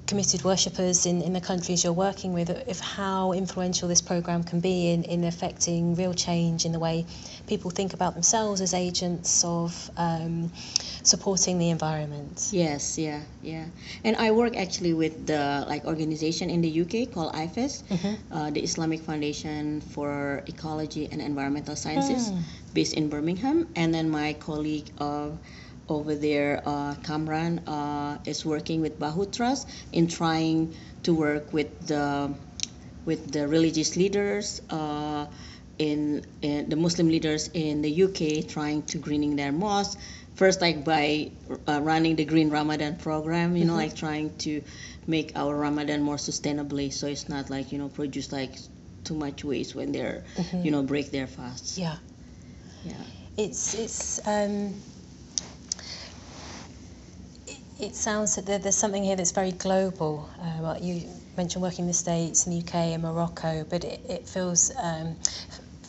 committed 0.05 0.43
worshippers 0.43 1.05
in, 1.05 1.21
in 1.21 1.33
the 1.33 1.41
countries 1.41 1.83
you're 1.83 1.93
working 1.93 2.33
with, 2.33 2.49
of 2.49 2.79
how 2.79 3.31
influential 3.31 3.87
this 3.87 4.01
program 4.01 4.43
can 4.43 4.59
be 4.59 4.91
in, 4.91 5.03
in 5.03 5.23
affecting 5.23 5.95
real 5.95 6.13
change 6.13 6.65
in 6.65 6.71
the 6.71 6.79
way 6.79 7.05
people 7.49 7.71
think 7.71 7.93
about 7.93 8.13
themselves 8.13 8.61
as 8.61 8.73
agents 8.73 9.43
of 9.43 9.89
um, 9.97 10.51
supporting 11.03 11.57
the 11.57 11.69
environment. 11.71 12.47
Yes, 12.51 12.97
yeah, 12.97 13.21
yeah. 13.41 13.65
And 14.05 14.15
I 14.15 14.31
work 14.31 14.55
actually 14.55 14.93
with 14.93 15.25
the 15.25 15.65
like 15.67 15.83
organization 15.85 16.49
in 16.49 16.61
the 16.61 16.71
UK 16.83 17.11
called 17.11 17.33
IFEES, 17.33 17.83
uh, 18.31 18.51
the 18.51 18.61
Islamic 18.61 19.01
Foundation 19.01 19.81
for 19.81 20.43
Ecology 20.47 21.09
and 21.11 21.19
Environmental 21.21 21.75
Sciences, 21.75 22.29
Mm. 22.29 22.41
based 22.73 22.93
in 22.93 23.09
Birmingham. 23.09 23.67
And 23.75 23.89
then 23.93 24.09
my 24.09 24.33
colleague 24.33 24.87
uh, 24.99 25.29
over 25.89 26.13
there, 26.13 26.61
uh, 26.65 26.93
Kamran, 27.01 27.65
uh, 27.65 28.19
is 28.31 28.45
working 28.45 28.81
with 28.81 28.99
Bahu 28.99 29.25
Trust 29.31 29.67
in 29.91 30.05
trying 30.07 30.75
to 31.03 31.11
work 31.13 31.51
with 31.51 31.71
the 31.87 32.29
with 33.09 33.31
the 33.31 33.47
religious 33.47 33.95
leaders. 33.97 34.61
In, 35.79 36.25
in 36.41 36.69
the 36.69 36.75
Muslim 36.75 37.07
leaders 37.07 37.49
in 37.53 37.81
the 37.81 38.03
UK 38.03 38.47
trying 38.47 38.83
to 38.91 38.97
greening 38.97 39.37
their 39.37 39.53
mosques 39.53 39.95
first 40.35 40.59
like 40.61 40.83
by 40.83 41.31
uh, 41.67 41.79
running 41.81 42.17
the 42.17 42.25
green 42.25 42.49
Ramadan 42.49 42.97
program 42.97 43.55
you 43.55 43.63
know 43.63 43.75
like 43.75 43.95
trying 43.95 44.35
to 44.39 44.61
make 45.07 45.31
our 45.35 45.55
Ramadan 45.55 46.01
more 46.01 46.17
sustainably 46.17 46.91
so 46.91 47.07
it's 47.07 47.29
not 47.29 47.49
like 47.49 47.71
you 47.71 47.77
know 47.77 47.87
produce 47.87 48.33
like 48.33 48.55
too 49.03 49.15
much 49.15 49.43
waste 49.43 49.75
when 49.75 49.91
they're 49.91 50.23
you 50.63 50.71
know 50.71 50.83
break 50.83 51.11
their 51.11 51.27
fasts. 51.27 51.77
Yeah, 51.77 51.97
yeah. 52.85 52.93
It's 53.37 53.73
it's 53.73 54.19
um, 54.27 54.73
it, 57.47 57.57
it 57.79 57.95
sounds 57.95 58.35
that 58.35 58.45
there, 58.45 58.59
there's 58.59 58.75
something 58.75 59.03
here 59.03 59.15
that's 59.15 59.31
very 59.31 59.51
global. 59.51 60.29
Uh, 60.39 60.57
well, 60.61 60.77
you 60.81 61.07
mentioned 61.37 61.63
working 61.63 61.83
in 61.83 61.87
the 61.87 61.93
States, 61.93 62.45
in 62.45 62.53
the 62.53 62.59
UK, 62.59 62.75
and 62.93 63.03
Morocco, 63.03 63.65
but 63.69 63.83
it, 63.83 64.01
it 64.07 64.27
feels 64.27 64.71
um, 64.81 65.15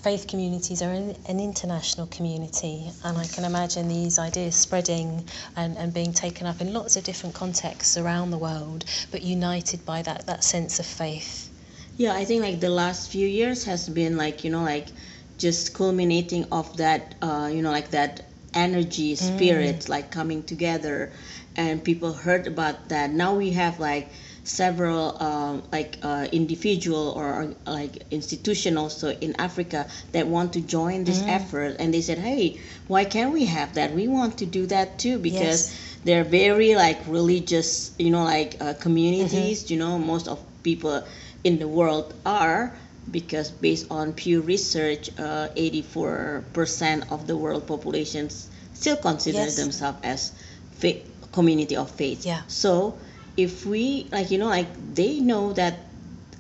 faith 0.02 0.26
communities 0.28 0.80
are 0.80 0.90
an, 0.90 1.14
an 1.28 1.40
international 1.40 2.07
community, 2.07 2.90
and 3.04 3.19
I 3.19 3.26
can 3.26 3.45
imagine 3.45 3.88
these 3.88 4.19
ideas 4.19 4.54
spreading 4.54 5.25
and, 5.57 5.76
and 5.76 5.92
being 5.92 6.14
taken 6.14 6.47
up 6.47 6.61
in 6.62 6.73
lots 6.73 6.97
of 6.97 7.04
different 7.04 7.35
contexts 7.35 7.99
around 7.99 8.30
the 8.30 8.38
world, 8.38 8.85
but 9.11 9.23
united 9.23 9.85
by 9.85 10.00
that, 10.02 10.26
that 10.26 10.42
sense 10.42 10.78
of 10.80 10.87
faith. 10.87 11.50
Yeah, 11.99 12.14
I 12.14 12.25
think 12.25 12.42
like 12.42 12.61
the 12.61 12.71
last 12.71 13.11
few 13.11 13.26
years 13.26 13.64
has 13.64 13.88
been 13.88 14.16
like 14.16 14.42
you 14.42 14.50
know 14.50 14.62
like 14.62 14.88
just 15.37 15.75
culminating 15.75 16.47
of 16.50 16.78
that 16.78 17.14
uh, 17.21 17.50
you 17.52 17.61
know 17.61 17.71
like 17.71 17.90
that 17.90 18.25
energy 18.54 19.14
spirit 19.16 19.88
like 19.88 20.11
coming 20.11 20.42
together, 20.42 21.12
and 21.57 21.85
people 21.85 22.14
heard 22.14 22.47
about 22.47 22.88
that. 22.88 23.11
Now 23.11 23.35
we 23.35 23.50
have 23.50 23.78
like 23.78 24.09
several 24.44 25.16
um, 25.23 25.62
like 25.73 25.99
uh, 26.02 26.26
individual 26.32 27.11
or 27.16 27.54
like 27.66 28.04
institution 28.11 28.76
also 28.76 29.11
in 29.11 29.35
Africa 29.38 29.87
that 30.12 30.26
want 30.26 30.52
to 30.54 30.61
join 30.61 31.04
this 31.04 31.23
effort, 31.28 31.76
and 31.78 31.92
they 31.94 32.00
said, 32.00 32.18
hey, 32.18 32.59
why 32.88 33.04
can't 33.04 33.32
we 33.32 33.44
have 33.47 33.75
that? 33.75 33.92
We 33.94 34.09
want 34.09 34.38
to 34.38 34.47
do 34.47 34.66
that 34.66 34.99
too 34.99 35.18
because 35.18 35.40
Yes. 35.70 35.97
they're 36.04 36.25
very 36.25 36.75
like 36.75 36.99
religious 37.06 37.92
you 37.99 38.11
know 38.11 38.25
like 38.25 38.56
uh, 38.61 38.73
communities 38.75 39.70
you 39.70 39.76
know 39.78 39.99
most 39.99 40.28
of 40.28 40.40
people 40.62 41.04
in 41.44 41.59
the 41.59 41.68
world 41.68 42.14
are 42.25 42.73
because 43.11 43.50
based 43.50 43.87
on 43.90 44.12
Pew 44.12 44.40
Research, 44.40 45.11
uh, 45.18 45.49
84% 45.56 47.11
of 47.11 47.26
the 47.26 47.37
world 47.37 47.66
populations 47.66 48.49
still 48.75 48.97
consider 48.97 49.38
Yes. 49.38 49.56
themselves 49.56 49.99
as 50.02 50.32
faith, 50.78 51.02
community 51.32 51.76
of 51.76 51.90
faith. 51.90 52.25
Yeah. 52.26 52.42
So 52.47 52.99
if 53.37 53.65
we 53.67 54.07
like 54.13 54.31
you 54.31 54.39
know 54.39 54.49
like 54.49 54.69
they 54.95 55.21
know 55.21 55.53
that 55.53 55.79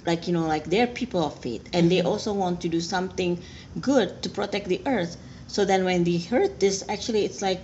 like 0.06 0.26
you 0.26 0.32
know 0.32 0.46
like 0.46 0.64
they're 0.64 0.86
people 0.86 1.24
of 1.24 1.38
faith 1.40 1.68
and 1.72 1.90
they 1.90 1.98
mm-hmm. 1.98 2.06
also 2.06 2.32
want 2.32 2.60
to 2.62 2.68
do 2.68 2.80
something 2.80 3.40
good 3.80 4.22
to 4.22 4.28
protect 4.28 4.66
the 4.68 4.80
earth. 4.86 5.16
So 5.46 5.64
then 5.64 5.84
when 5.84 6.04
they 6.04 6.18
heard 6.18 6.60
this, 6.60 6.84
actually 6.88 7.24
it's 7.24 7.42
like 7.42 7.60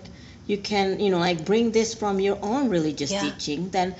you 0.46 0.58
can 0.58 1.00
you 1.00 1.10
know 1.10 1.18
like 1.18 1.44
bring 1.44 1.70
this 1.72 1.94
from 1.94 2.20
your 2.20 2.38
own 2.42 2.68
religious 2.68 3.10
Yeah. 3.10 3.20
teaching. 3.20 3.70
Then 3.70 3.94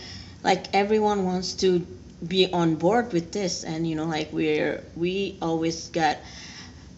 like 0.45 0.75
everyone 0.75 1.25
wants 1.25 1.55
to 1.55 1.87
be 2.27 2.51
on 2.53 2.77
board 2.77 3.13
with 3.13 3.33
this 3.33 3.65
and 3.65 3.87
you 3.87 3.95
know 3.95 4.07
like 4.07 4.33
we're 4.33 4.83
we 4.97 5.37
always 5.43 5.89
got 5.89 6.17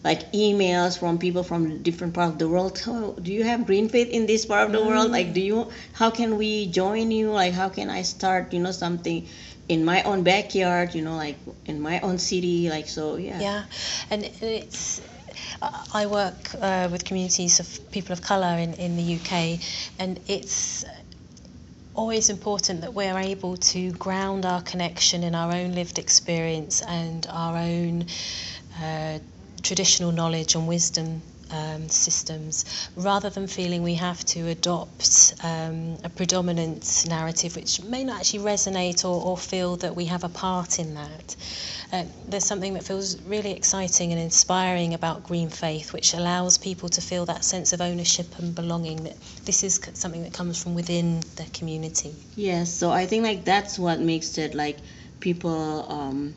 like 0.05 0.33
emails 0.33 0.99
from 0.99 1.19
people 1.19 1.43
from 1.43 1.83
different 1.83 2.15
part 2.15 2.33
of 2.33 2.39
the 2.39 2.49
world. 2.49 2.81
Do 3.23 3.33
you 3.33 3.45
have 3.45 3.67
green 3.67 3.89
faith 3.89 4.09
in 4.09 4.27
this 4.27 4.47
part 4.47 4.67
of 4.67 4.73
the 4.73 4.85
world? 4.85 5.11
Like 5.11 5.33
do 5.33 5.41
you 5.41 5.71
how 5.93 6.11
can 6.11 6.37
we 6.37 6.67
join 6.67 7.11
you? 7.11 7.31
Like 7.31 7.53
how 7.53 7.69
can 7.69 7.91
i 7.91 8.03
start 8.03 8.53
you 8.53 8.61
know 8.61 8.71
something 8.71 9.27
in 9.69 9.85
my 9.85 10.03
own 10.05 10.23
backyard 10.23 10.95
you 10.95 11.03
know 11.03 11.17
like 11.17 11.37
in 11.67 11.81
my 11.81 12.01
own 12.01 12.19
city? 12.19 12.71
Like 12.71 12.89
so 12.89 13.17
yeah. 13.17 13.41
Yeah, 13.41 13.65
and 14.11 14.25
it's. 14.41 15.01
I 15.95 16.07
work 16.07 16.35
uh, 16.61 16.89
with 16.91 17.05
communities 17.05 17.61
of 17.61 17.91
people 17.93 18.13
of 18.13 18.23
colour 18.23 18.59
in, 18.59 18.75
in 18.75 18.97
the 18.97 19.17
UK, 19.17 19.61
and 19.99 20.19
it's 20.27 20.85
always 21.95 22.29
important 22.29 22.81
that 22.83 22.93
we're 22.95 23.19
able 23.19 23.57
to 23.57 23.93
ground 23.93 24.45
our 24.45 24.63
connection 24.63 25.23
in 25.23 25.35
our 25.35 25.53
own 25.53 25.75
lived 25.75 25.99
experience 25.99 26.81
and 26.83 27.27
our 27.29 27.57
own 27.57 28.07
uh, 28.81 29.19
traditional 29.63 30.13
knowledge 30.13 30.55
and 30.55 30.67
wisdom 30.67 31.23
um, 31.51 31.89
systems 31.89 32.65
rather 32.97 33.31
than 33.31 33.47
feeling 33.47 33.83
we 33.83 33.95
have 33.95 34.25
to 34.27 34.49
adopt 34.49 35.35
um, 35.43 35.97
a 36.05 36.09
predominant 36.09 37.07
narrative 37.09 37.57
which 37.57 37.83
may 37.83 38.05
not 38.05 38.21
actually 38.21 38.41
resonate 38.41 39.05
or, 39.05 39.25
or 39.25 39.37
feel 39.37 39.77
that 39.77 39.95
we 39.97 40.05
have 40.07 40.25
a 40.25 40.29
part 40.29 40.79
in 40.79 40.95
that. 40.95 41.37
Uh, 41.91 42.05
there's 42.27 42.45
something 42.45 42.75
that 42.75 42.85
feels 42.85 43.21
really 43.23 43.53
exciting 43.53 44.13
and 44.13 44.21
inspiring 44.21 44.93
about 44.93 45.25
green 45.25 45.49
faith, 45.49 45.93
which 45.93 46.13
allows 46.13 46.59
people 46.59 46.89
to 46.91 47.01
feel 47.01 47.25
that 47.25 47.45
sense 47.45 47.73
of 47.73 47.81
ownership 47.81 48.27
and 48.39 48.55
belonging 48.55 49.03
that 49.05 49.17
this 49.47 49.65
is 49.65 49.81
something 49.95 50.23
that 50.23 50.35
comes 50.35 50.63
from 50.63 50.75
within 50.75 51.21
the 51.37 51.45
community. 51.55 52.15
Yes, 52.37 52.73
so 52.73 52.91
I 52.91 53.07
think 53.07 53.25
like 53.25 53.45
that's 53.45 53.79
what 53.79 54.01
makes 54.01 54.37
it 54.37 54.55
like 54.55 54.77
people 55.21 55.91
um, 55.91 56.35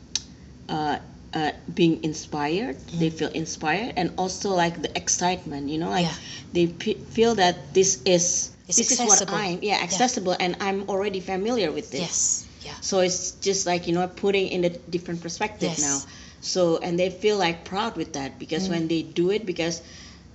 uh, 0.70 0.98
uh, 1.34 1.52
being 1.72 2.02
inspired. 2.04 2.76
They 2.98 3.10
feel 3.10 3.28
inspired, 3.30 3.94
and 3.96 4.12
also 4.18 4.50
like 4.50 4.82
the 4.82 4.90
excitement. 4.96 5.68
You 5.68 5.78
know, 5.78 5.90
like 5.90 6.06
Yeah. 6.06 6.14
they 6.52 6.66
p- 6.66 7.00
feel 7.12 7.34
that 7.36 7.74
this 7.74 8.00
is 8.04 8.50
It's 8.68 8.76
this 8.78 8.92
is 8.92 8.98
what. 9.00 9.28
I'm. 9.30 9.58
Yeah, 9.62 9.80
accessible, 9.82 10.36
and 10.38 10.56
I'm 10.60 10.88
already 10.88 11.20
familiar 11.20 11.70
with 11.72 11.90
this. 11.90 12.00
Yes. 12.00 12.46
Yeah. 12.64 12.74
So 12.80 13.00
it's 13.00 13.32
just 13.42 13.66
like 13.66 13.86
you 13.86 13.94
know 13.94 14.06
putting 14.08 14.48
in 14.48 14.64
a 14.64 14.70
different 14.70 15.20
perspective 15.22 15.70
Yes. 15.76 15.80
now. 15.80 15.98
So 16.40 16.78
and 16.78 16.98
they 16.98 17.10
feel 17.10 17.38
like 17.38 17.64
proud 17.64 17.96
with 17.96 18.14
that 18.14 18.38
because 18.38 18.68
when 18.68 18.88
they 18.88 19.02
do 19.02 19.30
it, 19.30 19.46
because 19.46 19.82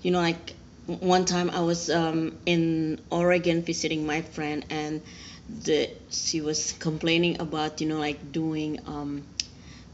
you 0.01 0.11
know 0.11 0.19
like 0.19 0.53
one 0.87 1.25
time 1.25 1.49
I 1.49 1.61
was 1.61 1.89
um, 1.89 2.35
in 2.45 2.99
Oregon 3.09 3.61
visiting 3.61 4.05
my 4.05 4.21
friend 4.21 4.65
and 4.69 5.01
the 5.63 5.89
she 6.09 6.41
was 6.41 6.73
complaining 6.79 7.39
about 7.41 7.81
you 7.81 7.87
know 7.87 7.99
like 7.99 8.31
doing 8.31 8.79
um, 8.87 9.23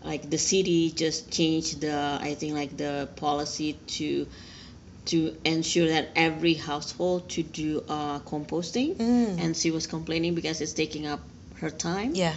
like 0.03 0.29
the 0.29 0.38
city 0.38 0.91
just 0.91 1.31
changed 1.31 1.81
the 1.81 2.17
I 2.22 2.36
think 2.36 2.53
like 2.53 2.75
the 2.77 3.07
policy 3.15 3.74
to 3.98 4.27
to 5.05 5.36
ensure 5.43 5.88
that 5.89 6.10
every 6.15 6.53
household 6.53 7.29
to 7.29 7.43
do 7.43 7.83
uh, 7.89 8.19
composting 8.19 8.95
Mm. 8.95 9.39
and 9.43 9.57
she 9.57 9.69
was 9.72 9.86
complaining 9.88 10.33
because 10.36 10.62
it's 10.62 10.74
taking 10.74 11.05
up 11.07 11.19
her 11.62 11.69
time 11.69 12.12
Yeah. 12.15 12.36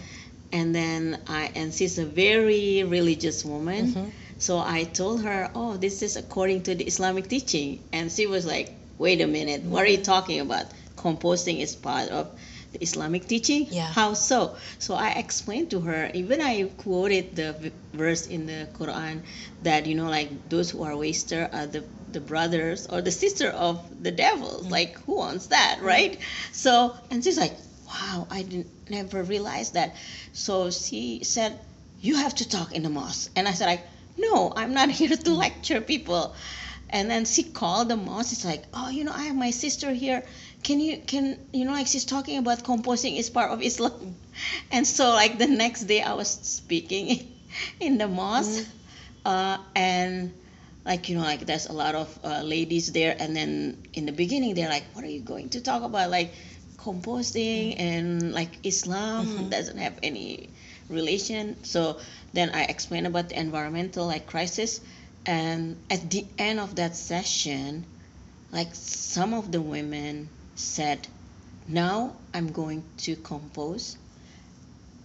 and 0.53 0.75
then 0.75 1.19
I 1.29 1.51
and 1.55 1.73
she's 1.73 1.99
a 1.99 2.05
very 2.07 2.83
religious 2.83 3.45
woman 3.45 3.93
Mhm. 3.95 4.11
so 4.39 4.59
I 4.59 4.85
told 4.85 5.23
her 5.23 5.51
oh 5.55 5.77
this 5.77 6.03
is 6.03 6.17
according 6.17 6.63
to 6.63 6.75
the 6.75 6.85
Islamic 6.85 7.29
teaching 7.29 7.81
and 7.93 8.11
she 8.11 8.27
was 8.27 8.45
like 8.47 8.69
wait 8.99 9.21
a 9.21 9.27
minute 9.27 9.63
what 9.63 9.85
are 9.85 9.91
you 9.97 10.03
talking 10.15 10.41
about 10.41 10.67
composting 10.97 11.61
is 11.61 11.75
part 11.77 12.09
of 12.11 12.27
the 12.73 12.83
Islamic 12.83 13.27
teaching? 13.27 13.67
Yeah. 13.71 13.87
how 13.87 14.15
so? 14.15 14.57
So 14.79 14.95
I 14.95 15.11
explained 15.11 15.71
to 15.71 15.81
her 15.81 16.11
even 16.15 16.41
I 16.41 16.65
quoted 16.65 17.37
the 17.37 17.73
verse 17.93 18.27
in 18.27 18.47
the 18.47 18.69
Quran 18.79 19.23
that 19.63 19.87
you 19.87 19.95
know 19.95 20.09
like 20.09 20.49
those 20.49 20.71
who 20.71 20.83
are 20.83 20.97
waster 20.97 21.49
are 21.53 21.67
the 21.67 21.85
the 22.13 22.21
brothers 22.21 22.87
or 22.87 23.03
the 23.03 23.11
sister 23.11 23.49
of 23.49 23.81
the 24.03 24.11
devils 24.11 24.67
mm. 24.67 24.71
like 24.71 24.99
who 25.05 25.17
wants 25.17 25.49
that 25.49 25.79
mm. 25.81 25.85
right? 25.85 26.19
So 26.53 26.97
and 27.11 27.23
she's 27.23 27.39
like 27.39 27.55
wow 27.87 28.27
i 28.31 28.43
didn't 28.43 28.69
never 28.91 29.23
realized 29.23 29.75
that. 29.75 29.95
So 30.33 30.71
she 30.71 31.25
said 31.25 31.59
you 32.01 32.17
have 32.17 32.35
to 32.37 32.49
talk 32.49 32.73
in 32.75 32.83
the 32.83 32.91
mosque. 32.91 33.31
And 33.37 33.49
i 33.49 33.53
said 33.53 33.67
like 33.67 33.85
no 34.17 34.53
i'm 34.57 34.73
not 34.75 34.91
here 35.01 35.17
to 35.17 35.31
mm. 35.31 35.37
lecture 35.37 35.81
people 35.81 36.35
and 36.91 37.11
then 37.11 37.25
she 37.25 37.43
called 37.43 37.89
the 37.89 37.97
mosque 37.97 38.33
it's 38.33 38.45
like 38.45 38.65
oh 38.73 38.89
you 38.89 39.05
know 39.05 39.13
i 39.13 39.25
have 39.25 39.37
my 39.37 39.51
sister 39.51 39.91
here. 39.93 40.23
Can 40.63 40.81
you 40.81 40.99
can 40.99 41.39
you 41.53 41.65
know 41.65 41.73
like 41.73 41.87
she's 41.87 42.05
talking 42.05 42.39
about 42.39 42.65
composing 42.65 43.17
is 43.17 43.31
part 43.31 43.51
of 43.51 43.63
islam. 43.63 44.17
And 44.71 44.87
so 44.87 45.11
like 45.11 45.39
the 45.39 45.47
next 45.47 45.85
day 45.85 46.03
i 46.03 46.15
was 46.15 46.29
speaking 46.29 47.33
in 47.81 47.99
the 47.99 48.09
mosque. 48.09 48.67
Uh, 49.25 49.59
and 49.75 50.33
like 50.85 51.09
you 51.09 51.17
know 51.17 51.23
like 51.23 51.47
there's 51.47 51.67
a 51.67 51.73
lot 51.73 51.95
of 51.95 52.19
uh, 52.25 52.43
ladies 52.43 52.93
there. 52.93 53.17
And 53.19 53.35
then 53.35 53.83
in 53.95 54.07
the 54.07 54.13
beginning 54.13 54.55
they're 54.55 54.69
like 54.69 54.85
what 54.93 55.05
are 55.05 55.11
you 55.11 55.21
going 55.21 55.51
to 55.51 55.61
talk 55.61 55.83
about? 55.83 56.11
Like 56.11 56.33
composting 56.79 57.75
mm-hmm. 57.75 57.81
and 57.81 58.33
like 58.33 58.65
islam 58.65 59.27
mm-hmm. 59.27 59.49
doesn't 59.49 59.79
have 59.79 59.95
any 60.03 60.51
relation. 60.89 61.63
So 61.65 61.99
then 62.33 62.51
i 62.51 62.65
explain 62.65 63.07
about 63.07 63.29
the 63.31 63.39
environmental 63.39 64.07
like 64.07 64.27
crisis 64.27 64.81
and 65.27 65.77
at 65.91 66.09
the 66.11 66.25
end 66.39 66.61
of 66.61 66.77
that 66.77 66.97
session 66.97 67.85
like 68.53 68.69
some 68.73 69.35
of 69.35 69.51
the 69.51 69.61
women 69.61 70.29
said 70.55 71.07
now 71.69 72.15
i'm 72.33 72.53
going 72.53 72.83
to 72.97 73.17
compose 73.17 73.97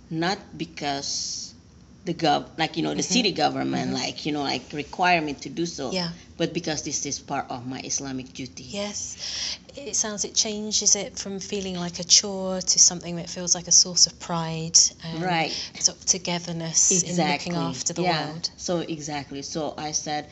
not 0.10 0.38
because 0.56 1.54
the 2.06 2.13
gov 2.13 2.46
like 2.58 2.78
you 2.78 2.84
know 2.84 2.94
the 2.94 3.01
mm-hmm. 3.01 3.13
city 3.13 3.32
government 3.32 3.88
mm-hmm. 3.88 4.04
like 4.04 4.25
you 4.25 4.32
know 4.32 4.42
like 4.44 4.63
require 4.74 5.22
me 5.22 5.34
to 5.34 5.50
do 5.50 5.66
so 5.66 5.92
yeah 5.92 6.10
but 6.38 6.54
because 6.54 6.84
this 6.84 7.06
is 7.06 7.20
part 7.20 7.46
of 7.50 7.66
my 7.68 7.80
islamic 7.84 8.32
duty 8.34 8.63
yes 8.63 9.58
it 9.75 9.96
sounds 9.96 10.25
it 10.25 10.36
changes 10.36 10.96
it 10.96 11.18
from 11.18 11.40
feeling 11.40 11.75
like 11.75 12.00
a 12.00 12.04
chore 12.04 12.60
to 12.60 12.80
something 12.80 13.16
that 13.16 13.30
feels 13.30 13.56
like 13.56 13.68
a 13.68 13.72
source 13.72 14.08
of 14.08 14.20
pride 14.20 14.78
and 15.04 15.22
right 15.22 15.51
sort 15.80 15.98
of 15.98 16.06
togetherness 16.06 16.92
exactly. 16.92 17.51
in 17.51 17.58
looking 17.58 17.70
after 17.70 17.94
the 17.94 18.01
yeah. 18.01 18.28
world 18.28 18.50
so 18.58 18.80
exactly 18.80 19.42
so 19.42 19.74
i 19.78 19.92
said 19.92 20.28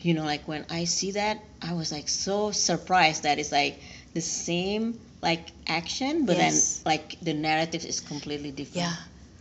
you 0.00 0.14
know 0.14 0.24
like 0.24 0.46
when 0.46 0.64
i 0.70 0.84
see 0.84 1.12
that 1.12 1.42
i 1.62 1.72
was 1.72 1.92
like 1.92 2.08
so 2.08 2.50
surprised 2.50 3.22
that 3.24 3.38
it's 3.38 3.52
like 3.52 3.80
the 4.14 4.20
same 4.20 4.98
like 5.22 5.48
action 5.66 6.26
but 6.26 6.36
yes. 6.36 6.78
then 6.78 6.92
like 6.92 7.18
the 7.20 7.34
narrative 7.34 7.84
is 7.84 8.00
completely 8.00 8.50
different 8.50 8.86
yeah 8.86 8.96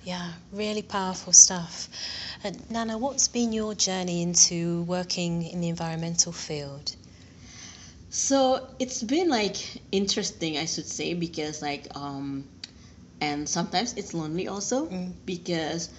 yeah, 0.06 0.34
really 0.52 0.82
powerful 0.82 1.32
stuff. 1.32 1.88
Uh, 2.44 2.52
Nana, 2.70 2.98
what's 2.98 3.30
been 3.30 3.54
your 3.54 3.74
journey 3.74 4.22
into 4.22 4.84
working 4.84 5.44
in 5.44 5.62
the 5.62 5.70
environmental 5.70 6.34
field? 6.34 6.94
So 8.14 8.62
it's 8.78 9.02
been 9.02 9.28
like 9.28 9.58
interesting, 9.92 10.60
I 10.60 10.66
should 10.66 10.86
say, 10.86 11.16
because 11.16 11.64
like 11.64 11.88
um, 11.98 12.46
and 13.20 13.50
sometimes 13.50 13.96
it's 13.98 14.14
lonely 14.14 14.48
also 14.48 14.86
mm. 14.86 15.14
because 15.26 15.90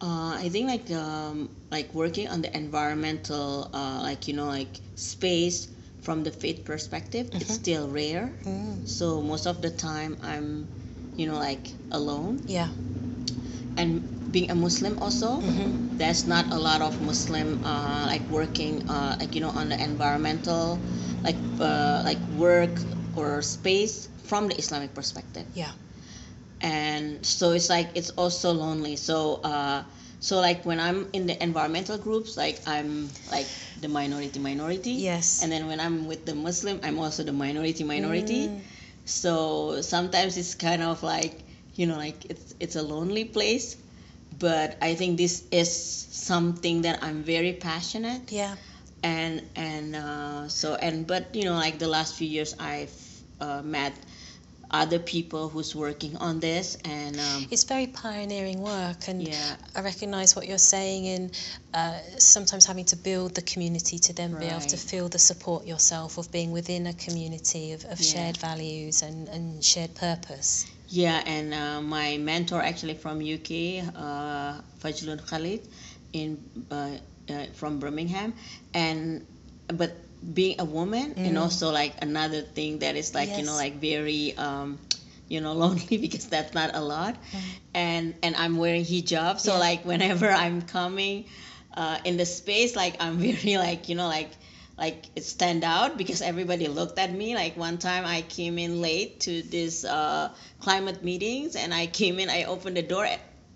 uh, 0.00 0.32
I 0.40 0.48
think 0.48 0.66
like 0.66 0.90
um, 0.96 1.50
like 1.70 1.92
working 1.92 2.26
on 2.26 2.40
the 2.40 2.48
environmental 2.56 3.68
uh, 3.74 4.00
like 4.00 4.28
you 4.28 4.32
know 4.32 4.46
like 4.46 4.80
space 4.96 5.68
from 6.00 6.24
the 6.24 6.30
faith 6.30 6.64
perspective, 6.64 7.26
mm-hmm. 7.26 7.36
it's 7.36 7.52
still 7.52 7.86
rare. 7.86 8.32
Mm. 8.44 8.88
So 8.88 9.20
most 9.20 9.46
of 9.46 9.60
the 9.60 9.68
time 9.68 10.16
I'm 10.22 10.66
you 11.16 11.26
know 11.26 11.36
like 11.36 11.68
alone. 11.92 12.40
Yeah 12.46 12.68
and 13.78 14.02
being 14.32 14.50
a 14.50 14.54
Muslim 14.54 14.98
also, 14.98 15.40
mm-hmm. 15.40 15.96
there's 15.96 16.26
not 16.26 16.50
a 16.52 16.58
lot 16.58 16.82
of 16.82 17.00
Muslim 17.00 17.64
uh, 17.64 18.04
like 18.06 18.22
working 18.28 18.82
uh, 18.90 19.16
like 19.18 19.34
you 19.34 19.40
know 19.40 19.54
on 19.54 19.70
the 19.70 19.78
environmental 19.80 20.78
like 21.22 21.38
uh, 21.60 22.02
like 22.04 22.18
work 22.36 22.74
or 23.16 23.40
space 23.40 24.08
from 24.26 24.48
the 24.48 24.56
Islamic 24.58 24.92
perspective. 24.94 25.46
Yeah. 25.54 25.72
And 26.60 27.24
so 27.24 27.52
it's 27.52 27.70
like 27.70 27.88
it's 27.94 28.10
also 28.10 28.52
lonely. 28.52 28.96
So 28.96 29.40
uh, 29.46 29.82
so 30.20 30.40
like 30.40 30.66
when 30.66 30.80
I'm 30.80 31.08
in 31.14 31.26
the 31.26 31.40
environmental 31.40 31.96
groups, 31.96 32.36
like 32.36 32.58
I'm 32.66 33.08
like 33.30 33.46
the 33.80 33.88
minority 33.88 34.38
minority. 34.42 34.98
Yes. 34.98 35.42
And 35.42 35.52
then 35.52 35.66
when 35.66 35.78
I'm 35.78 36.06
with 36.06 36.26
the 36.26 36.34
Muslim, 36.34 36.80
I'm 36.82 36.98
also 36.98 37.22
the 37.22 37.32
minority 37.32 37.84
minority. 37.84 38.48
Mm. 38.48 38.60
So 39.06 39.80
sometimes 39.80 40.36
it's 40.36 40.54
kind 40.54 40.82
of 40.82 41.02
like 41.02 41.47
you 41.78 41.86
know 41.86 41.96
like 41.96 42.26
it's 42.28 42.54
it's 42.60 42.76
a 42.76 42.82
lonely 42.82 43.24
place 43.24 43.76
but 44.38 44.76
i 44.82 44.94
think 44.94 45.16
this 45.16 45.44
is 45.52 45.70
something 45.70 46.82
that 46.82 47.02
i'm 47.02 47.22
very 47.22 47.52
passionate 47.52 48.30
yeah 48.30 48.56
and 49.04 49.42
and 49.54 49.94
uh, 49.94 50.48
so 50.48 50.74
and 50.74 51.06
but 51.06 51.34
you 51.34 51.44
know 51.44 51.54
like 51.54 51.78
the 51.78 51.86
last 51.86 52.16
few 52.16 52.26
years 52.26 52.54
i've 52.58 52.92
uh, 53.40 53.62
met 53.62 53.94
other 54.70 54.98
people 54.98 55.48
who's 55.48 55.74
working 55.74 56.14
on 56.16 56.40
this 56.40 56.76
and 56.84 57.18
um, 57.18 57.46
it's 57.50 57.64
very 57.64 57.86
pioneering 57.86 58.60
work 58.60 59.08
and 59.08 59.26
yeah. 59.26 59.56
i 59.74 59.80
recognize 59.80 60.36
what 60.36 60.46
you're 60.46 60.58
saying 60.58 61.06
in 61.06 61.30
uh, 61.72 61.96
sometimes 62.18 62.66
having 62.66 62.84
to 62.84 62.96
build 62.96 63.34
the 63.34 63.42
community 63.42 63.98
to 63.98 64.12
then 64.12 64.32
right. 64.32 64.40
be 64.40 64.46
able 64.46 64.60
to 64.60 64.76
feel 64.76 65.08
the 65.08 65.18
support 65.18 65.64
yourself 65.64 66.18
of 66.18 66.30
being 66.32 66.50
within 66.50 66.86
a 66.88 66.92
community 66.92 67.72
of, 67.72 67.84
of 67.84 68.00
yeah. 68.00 68.12
shared 68.12 68.36
values 68.36 69.00
and, 69.00 69.28
and 69.28 69.64
shared 69.64 69.94
purpose 69.94 70.66
yeah, 70.88 71.22
and 71.26 71.52
uh, 71.52 71.80
my 71.82 72.16
mentor 72.16 72.62
actually 72.62 72.94
from 72.94 73.18
UK, 73.18 73.84
uh, 73.94 74.60
Fazlun 74.80 75.26
Khalid, 75.28 75.66
in 76.12 76.42
uh, 76.70 76.96
uh, 77.28 77.46
from 77.54 77.78
Birmingham, 77.78 78.32
and 78.72 79.26
but 79.68 79.96
being 80.34 80.60
a 80.60 80.64
woman 80.64 81.14
mm. 81.14 81.26
and 81.28 81.38
also 81.38 81.70
like 81.70 81.94
another 82.02 82.42
thing 82.42 82.80
that 82.80 82.96
is 82.96 83.14
like 83.14 83.28
yes. 83.28 83.38
you 83.38 83.44
know 83.44 83.54
like 83.54 83.80
very 83.80 84.36
um, 84.36 84.78
you 85.28 85.40
know 85.40 85.52
lonely 85.62 85.98
because 85.98 86.26
that's 86.26 86.54
not 86.54 86.74
a 86.74 86.80
lot, 86.80 87.14
mm. 87.14 87.40
and 87.74 88.14
and 88.22 88.34
I'm 88.36 88.56
wearing 88.56 88.84
hijab, 88.84 89.40
so 89.40 89.52
yeah. 89.52 89.58
like 89.58 89.84
whenever 89.84 90.30
I'm 90.30 90.62
coming 90.62 91.26
uh, 91.74 91.98
in 92.04 92.16
the 92.16 92.26
space, 92.26 92.74
like 92.74 92.96
I'm 93.00 93.18
very 93.18 93.58
like 93.58 93.88
you 93.88 93.94
know 93.94 94.08
like 94.08 94.30
like 94.78 95.06
it 95.16 95.24
stand 95.24 95.64
out 95.64 95.98
because 95.98 96.22
everybody 96.22 96.68
looked 96.68 96.98
at 96.98 97.12
me 97.12 97.34
like 97.34 97.56
one 97.56 97.78
time 97.78 98.04
i 98.04 98.22
came 98.22 98.58
in 98.58 98.80
late 98.80 99.20
to 99.20 99.42
this 99.42 99.84
uh, 99.84 100.30
climate 100.60 101.02
meetings 101.02 101.56
and 101.56 101.74
i 101.74 101.86
came 101.86 102.18
in 102.18 102.30
i 102.30 102.44
opened 102.44 102.76
the 102.76 102.82
door 102.82 103.06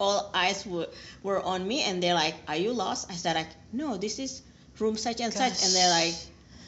all 0.00 0.30
eyes 0.34 0.66
were, 0.66 0.88
were 1.22 1.40
on 1.40 1.66
me 1.66 1.82
and 1.82 2.02
they're 2.02 2.14
like 2.14 2.34
are 2.48 2.56
you 2.56 2.72
lost 2.72 3.10
i 3.10 3.14
said 3.14 3.36
like 3.36 3.48
no 3.72 3.96
this 3.96 4.18
is 4.18 4.42
room 4.78 4.96
such 4.96 5.20
and 5.20 5.32
Gosh. 5.32 5.52
such 5.52 5.64
and 5.64 5.74
they're 5.74 5.90
like 5.90 6.14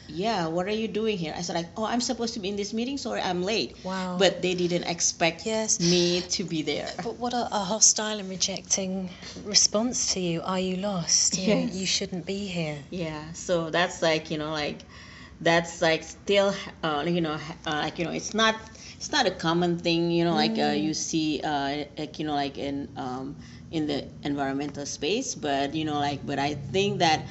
yeah, 0.07 0.47
what 0.47 0.67
are 0.67 0.71
you 0.71 0.87
doing 0.87 1.17
here? 1.17 1.33
I 1.35 1.41
said 1.41 1.55
like, 1.55 1.67
oh, 1.77 1.85
I'm 1.85 2.01
supposed 2.01 2.33
to 2.35 2.39
be 2.39 2.49
in 2.49 2.55
this 2.55 2.73
meeting, 2.73 2.97
sorry, 2.97 3.21
I'm 3.21 3.43
late. 3.43 3.75
Wow. 3.83 4.17
But 4.19 4.41
they 4.41 4.53
didn't 4.53 4.83
expect 4.83 5.45
yes. 5.45 5.79
me 5.79 6.21
to 6.21 6.43
be 6.43 6.61
there. 6.61 6.89
But 6.97 7.15
what 7.15 7.33
a, 7.33 7.47
a 7.51 7.59
hostile 7.59 8.19
and 8.19 8.29
rejecting 8.29 9.09
response 9.43 10.13
to 10.13 10.19
you. 10.19 10.41
Are 10.43 10.59
you 10.59 10.77
lost? 10.77 11.37
You, 11.37 11.55
yes. 11.55 11.75
you 11.75 11.85
shouldn't 11.85 12.25
be 12.25 12.47
here. 12.47 12.77
Yeah. 12.89 13.33
So 13.33 13.69
that's 13.69 14.01
like, 14.01 14.31
you 14.31 14.37
know, 14.37 14.51
like, 14.51 14.83
that's 15.41 15.81
like 15.81 16.03
still, 16.03 16.53
uh, 16.83 17.03
you 17.07 17.21
know, 17.21 17.37
uh, 17.65 17.71
like, 17.71 17.99
you 17.99 18.05
know, 18.05 18.11
it's 18.11 18.33
not, 18.33 18.55
it's 18.97 19.11
not 19.11 19.25
a 19.25 19.31
common 19.31 19.77
thing, 19.79 20.11
you 20.11 20.23
know, 20.23 20.33
mm. 20.33 20.35
like 20.35 20.51
uh, 20.51 20.73
mm. 20.73 20.83
you 20.83 20.93
see, 20.93 21.41
uh, 21.43 21.85
like, 21.97 22.19
you 22.19 22.25
know, 22.25 22.35
like 22.35 22.57
in, 22.57 22.89
um, 22.95 23.35
in 23.71 23.87
the 23.87 24.07
environmental 24.23 24.85
space, 24.85 25.35
but, 25.35 25.75
you 25.75 25.83
know, 25.83 25.99
like, 25.99 26.25
but 26.25 26.39
I 26.39 26.53
think 26.53 26.99
that, 26.99 27.25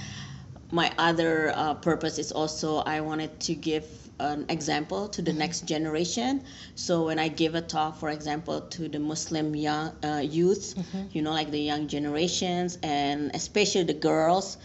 my 0.71 0.93
other 0.99 1.53
uh, 1.55 1.75
purpose 1.75 2.19
is 2.19 2.33
also 2.33 2.79
I 2.79 3.01
wanted 3.01 3.41
to 3.41 3.55
give 3.55 3.85
an 4.21 4.47
example 4.49 5.09
to 5.09 5.23
the 5.23 5.31
mm-hmm. 5.31 5.41
next 5.41 5.67
generation. 5.67 6.45
So 6.75 7.07
when 7.07 7.19
I 7.19 7.29
give 7.29 7.55
a 7.55 7.61
talk, 7.61 7.99
for 7.99 8.11
example, 8.11 8.61
to 8.61 8.89
the 8.89 8.99
Muslim 8.99 9.55
young 9.57 9.93
uh, 10.05 10.23
youth, 10.25 10.75
mm-hmm. 10.77 11.09
you 11.13 11.23
know, 11.23 11.33
like 11.33 11.51
the 11.51 11.61
young 11.61 11.89
generations, 11.89 12.79
and 12.83 13.33
especially 13.35 13.85
the 13.85 13.95
girls, 13.95 14.57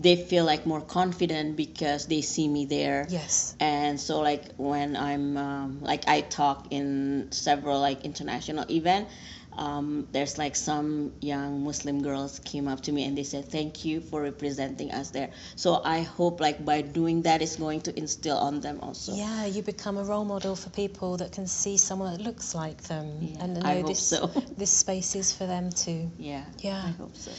they 0.00 0.16
feel 0.16 0.44
like 0.44 0.66
more 0.66 0.80
confident 0.80 1.56
because 1.56 2.06
they 2.06 2.20
see 2.20 2.48
me 2.48 2.66
there. 2.66 3.06
Yes. 3.08 3.54
And 3.60 4.00
so 4.00 4.20
like 4.20 4.54
when 4.56 4.96
I'm 4.96 5.36
um, 5.36 5.78
like 5.82 6.08
I 6.08 6.22
talk 6.22 6.66
in 6.70 7.28
several 7.30 7.80
like 7.80 8.04
international 8.04 8.68
event, 8.70 9.08
um, 9.56 10.08
there's 10.12 10.38
like 10.38 10.56
some 10.56 11.12
young 11.20 11.64
Muslim 11.64 12.02
girls 12.02 12.40
came 12.44 12.68
up 12.68 12.80
to 12.82 12.92
me 12.92 13.04
and 13.04 13.16
they 13.16 13.22
said 13.22 13.50
thank 13.50 13.84
you 13.84 14.00
for 14.00 14.22
representing 14.22 14.90
us 14.90 15.10
there. 15.10 15.30
So 15.56 15.80
I 15.84 16.02
hope 16.02 16.40
like 16.40 16.64
by 16.64 16.82
doing 16.82 17.22
that, 17.22 17.42
it's 17.42 17.56
going 17.56 17.82
to 17.82 17.96
instill 17.98 18.36
on 18.36 18.60
them 18.60 18.80
also. 18.82 19.14
Yeah, 19.14 19.46
you 19.46 19.62
become 19.62 19.96
a 19.98 20.04
role 20.04 20.24
model 20.24 20.56
for 20.56 20.70
people 20.70 21.16
that 21.18 21.32
can 21.32 21.46
see 21.46 21.76
someone 21.76 22.16
that 22.16 22.22
looks 22.22 22.54
like 22.54 22.82
them 22.82 23.18
yeah, 23.20 23.44
and 23.44 23.54
know 23.54 23.68
I 23.68 23.82
this 23.82 24.00
so. 24.00 24.26
this 24.56 24.70
space 24.70 25.14
is 25.14 25.32
for 25.32 25.46
them 25.46 25.70
too. 25.70 26.10
Yeah. 26.18 26.44
Yeah. 26.58 26.82
I 26.84 26.90
hope 26.90 27.16
so. 27.16 27.32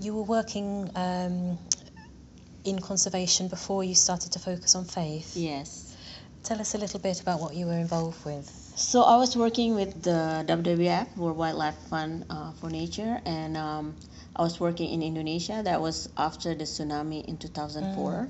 You 0.00 0.14
were 0.14 0.22
working 0.22 0.90
um, 0.94 1.58
in 2.64 2.78
conservation 2.78 3.48
before 3.48 3.84
you 3.84 3.94
started 3.94 4.32
to 4.32 4.38
focus 4.38 4.74
on 4.74 4.84
faith. 4.84 5.36
Yes. 5.36 5.96
Tell 6.42 6.60
us 6.60 6.74
a 6.74 6.78
little 6.78 7.00
bit 7.00 7.20
about 7.20 7.40
what 7.40 7.54
you 7.54 7.66
were 7.66 7.78
involved 7.78 8.24
with. 8.24 8.63
So 8.76 9.02
I 9.02 9.18
was 9.18 9.36
working 9.36 9.76
with 9.76 10.02
the 10.02 10.44
WWF, 10.48 11.16
World 11.16 11.36
Wildlife 11.36 11.78
Fund 11.88 12.24
uh, 12.28 12.50
for 12.54 12.68
Nature, 12.68 13.20
and 13.24 13.56
um, 13.56 13.94
I 14.34 14.42
was 14.42 14.58
working 14.58 14.90
in 14.90 15.00
Indonesia. 15.00 15.62
That 15.62 15.80
was 15.80 16.08
after 16.16 16.56
the 16.56 16.64
tsunami 16.64 17.24
in 17.24 17.36
2004, 17.36 18.28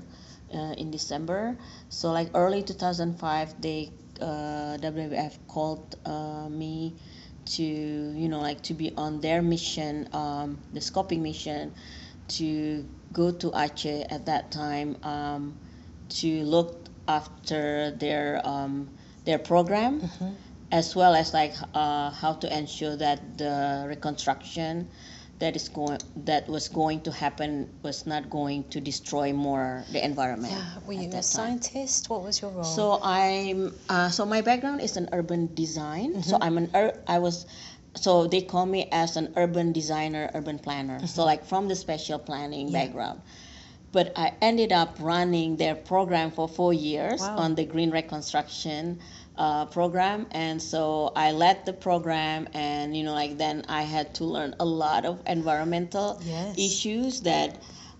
mm. 0.53 0.53
uh, 0.53 0.73
in 0.73 0.91
December. 0.91 1.57
So 1.89 2.11
like 2.11 2.29
early 2.35 2.61
2005, 2.61 3.59
they 3.59 3.89
uh, 4.21 4.77
WWF 4.77 5.33
called 5.47 5.95
uh, 6.05 6.47
me 6.47 6.93
to 7.57 7.63
you 7.63 8.29
know 8.29 8.39
like 8.39 8.61
to 8.69 8.75
be 8.75 8.93
on 8.95 9.21
their 9.21 9.41
mission, 9.41 10.07
um, 10.13 10.59
the 10.73 10.79
scoping 10.79 11.21
mission, 11.21 11.73
to 12.37 12.85
go 13.11 13.31
to 13.31 13.49
Aceh 13.49 14.05
at 14.11 14.27
that 14.27 14.51
time 14.51 14.97
um, 15.01 15.57
to 16.21 16.43
look 16.43 16.85
after 17.07 17.89
their 17.97 18.45
um, 18.45 18.89
their 19.25 19.39
program, 19.39 20.01
mm-hmm. 20.01 20.33
as 20.71 20.95
well 20.95 21.13
as 21.15 21.33
like 21.33 21.53
uh, 21.73 22.09
how 22.11 22.33
to 22.33 22.47
ensure 22.57 22.95
that 22.97 23.37
the 23.37 23.85
reconstruction 23.87 24.87
that 25.39 25.55
is 25.55 25.67
going 25.67 25.99
that 26.15 26.47
was 26.47 26.69
going 26.69 27.01
to 27.01 27.11
happen 27.11 27.69
was 27.83 28.05
not 28.07 28.29
going 28.29 28.63
to 28.69 28.79
destroy 28.79 29.33
more 29.33 29.83
the 29.91 30.03
environment. 30.03 30.53
Yeah. 30.53 30.63
Were 30.87 30.93
you 30.93 31.09
a 31.11 31.23
scientist? 31.23 32.09
What 32.09 32.23
was 32.23 32.41
your 32.41 32.51
role? 32.51 32.63
So 32.63 32.99
I'm 33.03 33.73
uh, 33.89 34.09
so 34.09 34.25
my 34.25 34.41
background 34.41 34.81
is 34.81 34.95
an 34.95 35.09
urban 35.11 35.53
design. 35.53 36.23
So 36.23 36.37
Mhm. 36.37 36.45
I'm 36.45 36.57
an 36.57 36.69
ur- 36.73 36.97
I 37.07 37.19
was 37.19 37.45
so 37.95 38.27
they 38.27 38.41
call 38.41 38.65
me 38.65 38.87
as 38.91 39.17
an 39.17 39.33
urban 39.35 39.71
designer, 39.71 40.29
urban 40.33 40.59
planner. 40.59 41.05
So 41.07 41.25
like 41.25 41.45
from 41.45 41.67
the 41.67 41.75
spatial 41.75 42.19
planning 42.19 42.69
Yeah. 42.69 42.85
background. 42.85 43.21
But 43.95 44.11
I 44.17 44.33
ended 44.41 44.73
up 44.73 44.97
running 44.99 45.55
their 45.55 45.73
program 45.73 46.29
for 46.31 46.49
four 46.49 46.73
years 46.73 47.21
Wow. 47.21 47.37
on 47.43 47.55
the 47.55 47.63
green 47.63 47.91
reconstruction 47.91 48.99
uh, 49.37 49.65
program, 49.77 50.27
and 50.31 50.61
so 50.61 51.13
I 51.15 51.31
led 51.31 51.65
the 51.65 51.71
program, 51.87 52.49
and 52.53 52.85
you 52.97 53.03
know 53.05 53.13
like 53.13 53.37
then 53.37 53.63
I 53.69 53.83
had 53.95 54.07
to 54.15 54.25
learn 54.25 54.51
a 54.59 54.65
lot 54.65 55.05
of 55.05 55.21
environmental 55.25 56.19
Yes. 56.25 56.57
issues 56.57 57.21
that 57.21 57.49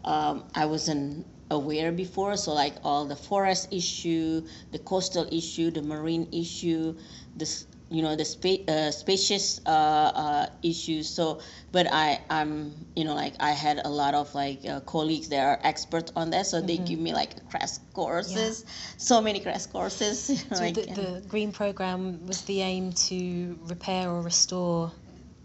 um, 0.04 0.44
I 0.54 0.66
wasn't 0.66 1.26
aware 1.50 1.92
before. 1.94 2.36
So 2.44 2.52
like 2.54 2.76
all 2.84 3.06
the 3.06 3.16
forest 3.16 3.70
issue, 3.72 4.42
the 4.76 4.80
coastal 4.80 5.26
issue, 5.32 5.72
the 5.72 5.82
marine 5.82 6.28
issue, 6.34 6.96
this 7.38 7.68
you 7.90 8.02
know 8.02 8.16
the 8.16 8.26
spa- 8.26 8.66
uh, 8.68 8.92
spacious 8.92 9.62
uh, 9.66 9.70
uh, 9.70 10.46
issues. 10.64 11.10
So 11.10 11.42
but 11.72 11.88
I 11.92 12.20
I'm 12.30 12.74
you 12.96 13.04
know 13.06 13.16
like 13.16 13.36
I 13.40 13.52
had 13.52 13.82
a 13.84 13.90
lot 13.90 14.14
of 14.14 14.34
like 14.36 14.66
uh, 14.66 14.80
colleagues 14.82 15.30
that 15.30 15.44
are 15.46 15.60
experts 15.64 16.12
on 16.16 16.32
that, 16.32 16.48
so 16.48 16.62
they 16.62 16.78
Mhm. 16.78 16.86
give 16.86 17.00
me 17.00 17.14
like 17.14 17.48
crash 17.50 17.78
courses, 17.94 18.66
so 18.98 19.22
many 19.22 19.40
crash 19.40 19.66
courses. 19.68 20.30
you 20.30 20.36
know, 20.52 20.58
So 20.58 20.64
like, 20.64 20.74
the, 20.76 20.82
the 20.94 21.24
green 21.28 21.52
program 21.52 22.26
was 22.28 22.42
the 22.44 22.62
aim 22.62 22.94
to 23.10 23.58
repair 23.68 24.10
or 24.10 24.22
restore 24.22 24.92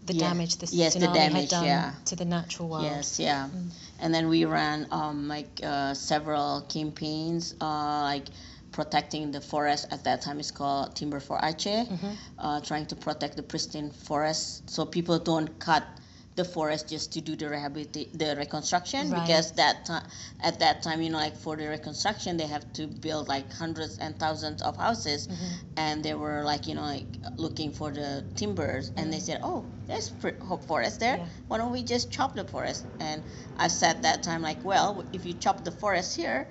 the 0.05 0.13
Yeah. 0.13 0.29
damage 0.29 0.57
the 0.57 0.67
Yes, 0.71 0.93
the 0.95 1.01
tsunami 1.01 1.13
damage, 1.13 1.41
had 1.41 1.49
done 1.49 1.65
yeah. 1.65 1.91
to 2.05 2.15
the 2.15 2.25
natural 2.25 2.69
world. 2.69 2.85
Yes, 2.85 3.19
yeah. 3.19 3.49
Mm. 3.53 3.69
And 3.99 4.13
then 4.13 4.29
we 4.29 4.45
ran 4.45 4.87
um, 4.91 5.27
like 5.27 5.59
uh, 5.63 5.93
several 5.93 6.61
campaigns, 6.61 7.53
uh, 7.61 8.01
like 8.01 8.25
protecting 8.71 9.31
the 9.31 9.41
forest. 9.41 9.85
At 9.91 10.03
that 10.05 10.21
time, 10.21 10.39
it's 10.39 10.51
called 10.51 10.95
Timber 10.95 11.19
for 11.19 11.37
Aceh, 11.39 11.87
Mhm. 11.89 12.15
uh, 12.37 12.59
trying 12.61 12.85
to 12.87 12.95
protect 12.95 13.35
the 13.35 13.43
pristine 13.43 13.91
forest 13.91 14.69
so 14.69 14.85
people 14.85 15.19
don't 15.19 15.59
cut 15.59 15.83
the 16.35 16.45
forest 16.45 16.87
just 16.87 17.11
to 17.11 17.19
do 17.19 17.35
the 17.35 17.49
rehabilitate 17.49 18.17
the 18.17 18.33
reconstruction 18.37 19.09
Right. 19.11 19.19
because 19.21 19.51
that 19.53 19.83
time 19.83 20.03
at 20.39 20.59
that 20.59 20.81
time 20.81 21.01
you 21.01 21.09
know 21.09 21.17
like 21.17 21.35
for 21.35 21.57
the 21.57 21.67
reconstruction 21.67 22.37
they 22.37 22.47
have 22.47 22.65
to 22.73 22.87
build 22.87 23.27
like 23.27 23.51
hundreds 23.51 23.97
and 23.97 24.17
thousands 24.17 24.61
of 24.61 24.77
houses 24.77 25.27
Mhm. 25.27 25.35
and 25.75 26.03
they 26.05 26.13
were 26.13 26.41
like 26.45 26.67
you 26.67 26.73
know 26.75 26.83
like 26.83 27.17
looking 27.37 27.73
for 27.73 27.91
the 27.91 28.23
timbers 28.35 28.91
and 28.95 29.11
they 29.11 29.19
said 29.19 29.41
oh 29.43 29.65
there's 29.87 30.09
pr- 30.09 30.39
ho- 30.41 30.55
forest 30.55 31.01
there 31.01 31.17
Yeah. 31.17 31.25
why 31.49 31.57
don't 31.57 31.73
we 31.73 31.83
just 31.83 32.11
chop 32.11 32.33
the 32.33 32.45
forest 32.45 32.85
and 33.01 33.23
i 33.57 33.67
said 33.67 34.03
that 34.03 34.23
time 34.23 34.41
like 34.41 34.63
well 34.63 35.03
if 35.11 35.25
you 35.25 35.33
chop 35.33 35.65
the 35.65 35.71
forest 35.83 36.15
here 36.15 36.47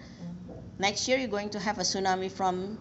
next 0.81 1.09
year 1.09 1.19
you're 1.19 1.29
going 1.39 1.51
to 1.51 1.61
have 1.61 1.79
a 1.79 1.83
tsunami 1.83 2.31
from 2.31 2.79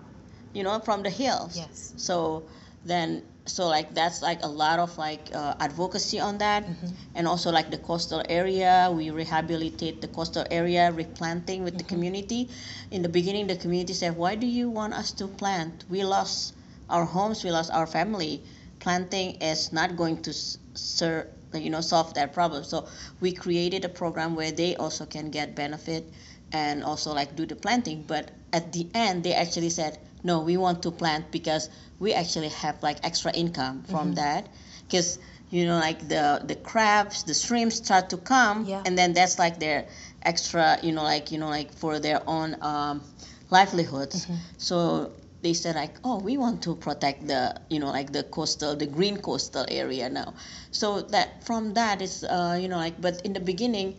you 0.53 0.63
know 0.63 0.79
from 0.79 1.03
the 1.03 1.09
hills. 1.09 1.55
Yes. 1.57 1.93
so 1.97 2.43
then 2.85 3.23
so 3.45 3.67
like 3.67 3.93
that's 3.93 4.21
like 4.21 4.39
a 4.43 4.47
lot 4.47 4.79
of 4.79 4.97
like 4.97 5.29
uh, 5.33 5.55
advocacy 5.59 6.19
on 6.19 6.37
that. 6.39 6.63
Mhm. 6.65 6.91
and 7.15 7.27
also 7.27 7.51
like 7.51 7.69
the 7.71 7.77
coastal 7.89 8.21
area. 8.29 8.89
We 8.99 9.09
rehabilitate 9.09 10.01
the 10.01 10.07
coastal 10.07 10.45
area 10.51 10.91
replanting 10.91 11.63
with 11.63 11.77
the 11.77 11.83
Mhm. 11.83 11.93
community. 11.93 12.49
In 12.91 13.01
the 13.01 13.09
beginning 13.09 13.47
the 13.47 13.55
community 13.63 13.93
said 13.93 14.15
why 14.17 14.35
do 14.35 14.47
you 14.47 14.69
want 14.69 14.93
us 14.93 15.11
to 15.19 15.27
plant? 15.27 15.83
We 15.89 16.03
lost 16.03 16.53
our 16.89 17.05
homes 17.05 17.43
we 17.43 17.51
lost 17.51 17.71
our 17.71 17.87
family. 17.87 18.43
Planting 18.79 19.29
is 19.41 19.71
not 19.73 19.97
going 19.97 20.21
to 20.23 20.33
ser- 20.73 21.27
you 21.53 21.69
know 21.69 21.81
solve 21.81 22.13
that 22.13 22.33
problem. 22.33 22.63
So 22.63 22.87
we 23.19 23.31
created 23.33 23.83
a 23.85 23.89
program 23.89 24.35
where 24.35 24.51
they 24.51 24.75
also 24.75 25.05
can 25.05 25.29
get 25.31 25.55
benefit 25.55 26.03
and 26.51 26.83
also 26.83 27.13
like 27.13 27.35
do 27.35 27.45
the 27.45 27.55
planting 27.55 28.03
but 28.07 28.31
at 28.53 28.71
the 28.73 28.87
end 28.93 29.23
they 29.23 29.33
actually 29.33 29.69
said 29.69 29.97
no 30.23 30.39
we 30.41 30.57
want 30.57 30.81
to 30.83 30.91
plant 30.91 31.31
because 31.31 31.69
we 31.99 32.13
actually 32.13 32.49
have 32.49 32.81
like 32.83 32.97
extra 33.03 33.31
income 33.33 33.83
from 33.83 34.11
Mhm. 34.11 34.15
that 34.15 34.47
because 34.87 35.19
you 35.49 35.65
know 35.65 35.77
like 35.79 35.99
the 36.07 36.41
the 36.45 36.55
crabs 36.55 37.23
the 37.23 37.33
shrimps 37.33 37.77
start 37.77 38.09
to 38.09 38.17
come 38.17 38.65
Yeah. 38.65 38.81
and 38.85 38.97
then 38.97 39.13
that's 39.13 39.37
like 39.39 39.59
their 39.59 39.87
extra 40.21 40.77
you 40.83 40.91
know 40.91 41.03
like 41.03 41.31
you 41.31 41.37
know 41.37 41.49
like 41.49 41.73
for 41.73 41.99
their 41.99 42.21
own 42.27 42.55
um, 42.61 43.01
livelihoods 43.49 44.25
Mhm. 44.25 44.37
so 44.57 45.11
they 45.41 45.53
said 45.53 45.75
like 45.75 45.95
oh 46.03 46.19
we 46.19 46.37
want 46.37 46.61
to 46.63 46.75
protect 46.75 47.27
the 47.27 47.55
you 47.69 47.79
know 47.79 47.89
like 47.91 48.11
the 48.11 48.23
coastal 48.23 48.75
the 48.75 48.85
green 48.87 49.17
coastal 49.17 49.65
area 49.69 50.09
now 50.09 50.33
so 50.71 51.01
that 51.01 51.43
from 51.45 51.73
that 51.73 52.01
is 52.01 52.23
uh, 52.23 52.57
you 52.61 52.67
know 52.67 52.77
like 52.77 52.99
but 53.01 53.21
in 53.25 53.33
the 53.33 53.39
beginning 53.39 53.95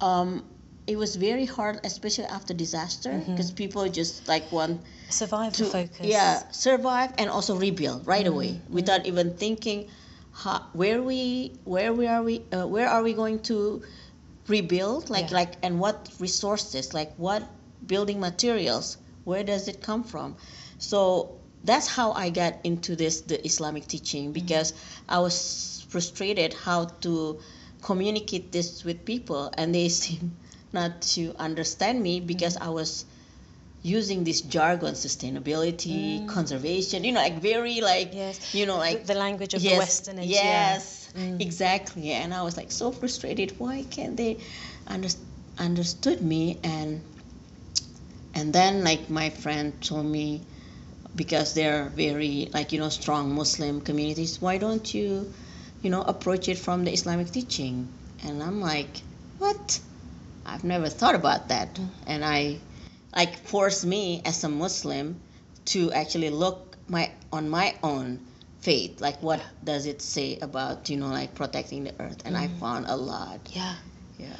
um, 0.00 0.44
it 0.90 0.96
was 0.98 1.14
very 1.16 1.46
hard 1.46 1.78
especially 1.84 2.24
after 2.38 2.52
disaster 2.52 3.12
because 3.26 3.50
people 3.62 3.88
just 3.88 4.26
like 4.32 4.50
want 4.50 4.80
Survival 5.08 5.50
to 5.60 5.64
focus. 5.64 6.06
yeah 6.16 6.42
survive 6.50 7.10
and 7.18 7.30
also 7.30 7.52
rebuild 7.66 8.06
right 8.06 8.26
Mm, 8.26 8.32
away 8.34 8.50
mm. 8.58 8.70
without 8.78 9.06
even 9.06 9.34
thinking 9.44 9.86
how, 10.42 10.58
where 10.72 11.00
we 11.10 11.52
where 11.64 11.92
we 12.00 12.06
are 12.14 12.22
we 12.22 12.42
uh, 12.52 12.66
where 12.74 12.88
are 12.88 13.02
we 13.08 13.12
going 13.22 13.38
to 13.50 13.82
rebuild 14.48 15.10
like 15.10 15.30
Yeah. 15.30 15.36
like 15.40 15.52
and 15.62 15.78
what 15.84 15.96
resources 16.18 16.92
like 16.94 17.12
what 17.16 17.42
building 17.86 18.18
materials 18.20 18.96
where 19.24 19.44
does 19.52 19.68
it 19.68 19.80
come 19.88 20.02
from 20.12 20.36
so 20.78 21.00
that's 21.70 21.86
how 21.86 22.08
i 22.24 22.30
got 22.30 22.54
into 22.64 22.96
this 22.96 23.20
the 23.30 23.38
islamic 23.46 23.86
teaching 23.86 24.32
because 24.32 24.72
i 25.08 25.18
was 25.26 25.84
frustrated 25.88 26.54
how 26.66 26.80
to 27.06 27.38
communicate 27.82 28.50
this 28.52 28.84
with 28.84 29.04
people 29.04 29.52
and 29.58 29.74
they 29.74 29.88
seem 30.02 30.32
not 30.72 31.02
to 31.02 31.34
understand 31.38 32.02
me 32.02 32.20
because 32.20 32.56
i 32.56 32.68
was 32.68 33.04
using 33.82 34.24
this 34.24 34.40
jargon 34.42 34.94
sustainability 34.94 36.20
Mm. 36.20 36.28
conservation 36.28 37.02
you 37.04 37.12
know 37.12 37.20
like 37.20 37.40
very 37.40 37.80
like 37.80 38.10
Yes. 38.14 38.54
you 38.54 38.66
know 38.66 38.76
like 38.76 39.06
the, 39.06 39.14
language 39.14 39.54
of 39.54 39.62
yes, 39.62 39.72
the 39.72 39.78
Western 39.78 40.18
age. 40.18 40.28
yeah. 40.30 40.42
yes 40.74 40.96
Mm. 41.16 41.40
exactly 41.40 42.12
and 42.12 42.32
i 42.32 42.42
was 42.42 42.56
like 42.56 42.70
so 42.70 42.92
frustrated 42.92 43.58
why 43.58 43.82
can't 43.90 44.16
they 44.16 44.36
under, 44.86 45.08
understood 45.58 46.22
me 46.22 46.58
and 46.62 47.00
and 48.34 48.52
then 48.52 48.84
like 48.84 49.10
my 49.10 49.30
friend 49.30 49.72
told 49.82 50.06
me 50.06 50.42
because 51.16 51.54
they're 51.54 51.88
very 51.88 52.48
like 52.54 52.70
you 52.72 52.78
know 52.78 52.88
strong 52.88 53.34
muslim 53.34 53.80
communities 53.80 54.40
why 54.40 54.56
don't 54.58 54.94
you 54.94 55.32
you 55.82 55.90
know 55.90 56.02
approach 56.02 56.48
it 56.48 56.58
from 56.58 56.84
the 56.84 56.92
islamic 56.92 57.28
teaching 57.30 57.88
and 58.24 58.42
i'm 58.42 58.60
like 58.60 59.02
what 59.38 59.80
i've 60.46 60.64
never 60.64 60.88
thought 60.88 61.14
about 61.14 61.48
that 61.48 61.74
Mm. 61.74 61.88
and 62.06 62.24
i 62.24 62.58
like 63.16 63.36
forced 63.46 63.84
me 63.84 64.22
as 64.24 64.42
a 64.44 64.48
muslim 64.48 65.20
to 65.66 65.92
actually 65.92 66.30
look 66.30 66.76
my 66.88 67.10
on 67.32 67.48
my 67.48 67.74
own 67.82 68.18
faith 68.60 69.00
like 69.00 69.22
what 69.22 69.40
does 69.64 69.86
it 69.86 70.02
say 70.02 70.38
about 70.42 70.90
you 70.90 70.96
know 70.96 71.08
like 71.08 71.34
protecting 71.34 71.84
the 71.84 71.94
earth 72.00 72.22
and 72.24 72.36
i 72.36 72.46
Mm. 72.48 72.58
found 72.60 72.86
a 72.86 72.96
lot 72.96 73.40
Yeah. 73.52 73.74
yeah 74.18 74.36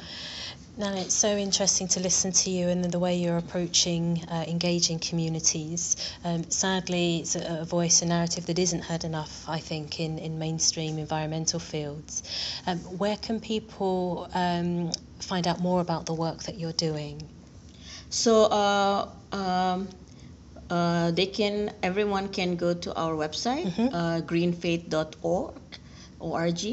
No, 0.77 0.87
it's 0.95 1.13
so 1.13 1.27
interesting 1.35 1.89
to 1.89 1.99
listen 1.99 2.31
to 2.31 2.49
you 2.49 2.69
and 2.69 2.83
the 2.85 2.97
way 2.97 3.15
you're 3.17 3.37
approaching 3.37 4.23
uh, 4.31 4.45
engaging 4.47 4.99
communities. 4.99 5.97
Um, 6.23 6.49
sadly, 6.49 7.19
it's 7.19 7.35
a, 7.35 7.59
a 7.61 7.65
voice, 7.65 8.01
a 8.01 8.05
narrative 8.05 8.45
that 8.45 8.57
isn't 8.57 8.81
heard 8.81 9.03
enough, 9.03 9.33
I 9.49 9.59
think, 9.59 9.99
in, 9.99 10.17
in 10.17 10.39
mainstream 10.39 10.97
environmental 10.97 11.59
fields. 11.59 12.23
Um, 12.65 12.77
where 12.97 13.17
can 13.17 13.41
people 13.41 14.29
um, 14.33 14.91
find 15.23 15.47
out 15.47 15.59
more 15.59 15.81
about 15.81 16.05
the 16.05 16.13
work 16.13 16.43
that 16.43 16.57
you're 16.59 16.73
doing? 16.73 17.21
So 18.09 18.45
uh, 18.45 19.09
um, 19.31 19.87
uh, 20.69 21.11
they 21.11 21.25
can 21.25 21.71
everyone 21.83 22.29
can 22.29 22.55
go 22.55 22.73
to 22.73 22.93
our 22.95 23.13
website 23.13 23.65
Mhm. 23.65 23.89
uh, 23.93 24.21
greenfaith.org 24.21 25.53
org 26.19 26.63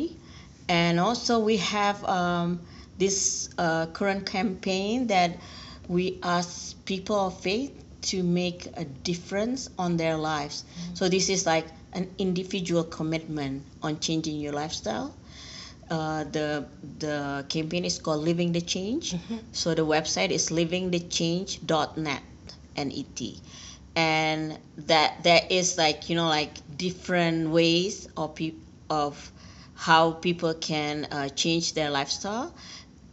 and 0.68 1.00
also 1.00 1.38
we 1.38 1.56
have 1.58 2.04
um, 2.04 2.61
this 2.98 3.48
uh, 3.58 3.87
current 3.87 4.26
campaign 4.26 5.06
that 5.08 5.37
we 5.88 6.18
ask 6.22 6.76
people 6.84 7.16
of 7.16 7.40
faith 7.40 7.72
to 8.02 8.22
make 8.22 8.66
a 8.76 8.84
difference 8.84 9.68
on 9.78 9.96
their 9.96 10.16
lives 10.16 10.64
so 10.94 11.08
this 11.08 11.28
is 11.28 11.46
like 11.46 11.66
an 11.94 12.06
individual 12.18 12.84
commitment 12.84 13.62
on 13.82 13.98
changing 13.98 14.37
your 14.40 14.52
lifestyle 14.52 15.12
uh, 15.90 16.24
the 16.24 16.66
the 16.98 17.44
campaign 17.48 17.85
is 17.85 17.98
called 17.98 18.22
living 18.24 18.53
the 18.53 18.61
change 18.61 19.14
Mhm. 19.14 19.40
so 19.53 19.74
the 19.74 19.85
website 19.87 20.31
is 20.31 20.51
livingthechange.net, 20.51 22.22
N-E-T. 22.77 23.40
And 23.96 24.59
that 24.87 25.22
there 25.24 25.42
is 25.51 25.77
like 25.79 26.09
you 26.09 26.16
know 26.16 26.29
like 26.29 26.55
different 26.77 27.51
ways 27.51 28.09
of 28.16 28.35
peop 28.35 28.62
of 28.90 29.33
how 29.74 30.12
people 30.12 30.55
can 30.55 31.07
uh, 31.11 31.29
change 31.31 31.74
their 31.74 31.90
lifestyle, 31.90 32.55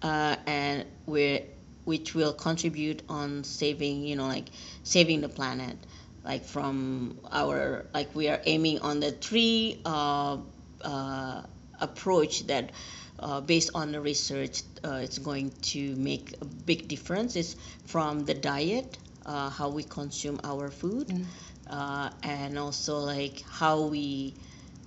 uh, 0.01 0.35
and 0.45 0.85
we 1.05 1.41
which 1.85 2.15
will 2.15 2.33
contribute 2.33 3.01
on 3.09 3.43
saving 3.43 4.03
you 4.05 4.15
know 4.15 4.27
like 4.27 4.49
saving 4.83 5.21
the 5.21 5.29
planet. 5.29 5.77
Like 6.23 6.43
from 6.45 7.19
our 7.31 7.85
like 7.93 8.15
we 8.15 8.27
are 8.29 8.41
aiming 8.45 8.79
on 8.79 8.99
the 8.99 9.11
three 9.11 9.81
uh, 9.85 10.37
uh, 10.81 11.41
approach 11.79 12.47
that 12.47 12.71
uh, 13.19 13.41
based 13.41 13.71
on 13.73 13.91
the 13.91 14.01
research, 14.01 14.61
uh, 14.83 14.99
it's 15.03 15.17
going 15.19 15.51
to 15.61 15.95
make 15.95 16.35
a 16.41 16.45
big 16.45 16.87
difference. 16.87 17.35
is 17.35 17.55
from 17.85 18.25
the 18.25 18.33
diet, 18.33 18.97
uh, 19.25 19.49
how 19.49 19.69
we 19.69 19.83
consume 19.83 20.39
our 20.43 20.69
food, 20.69 21.07
Mm. 21.07 21.25
uh, 21.67 22.09
and 22.23 22.57
also 22.59 22.99
like 22.99 23.41
how 23.49 23.87
we 23.87 24.33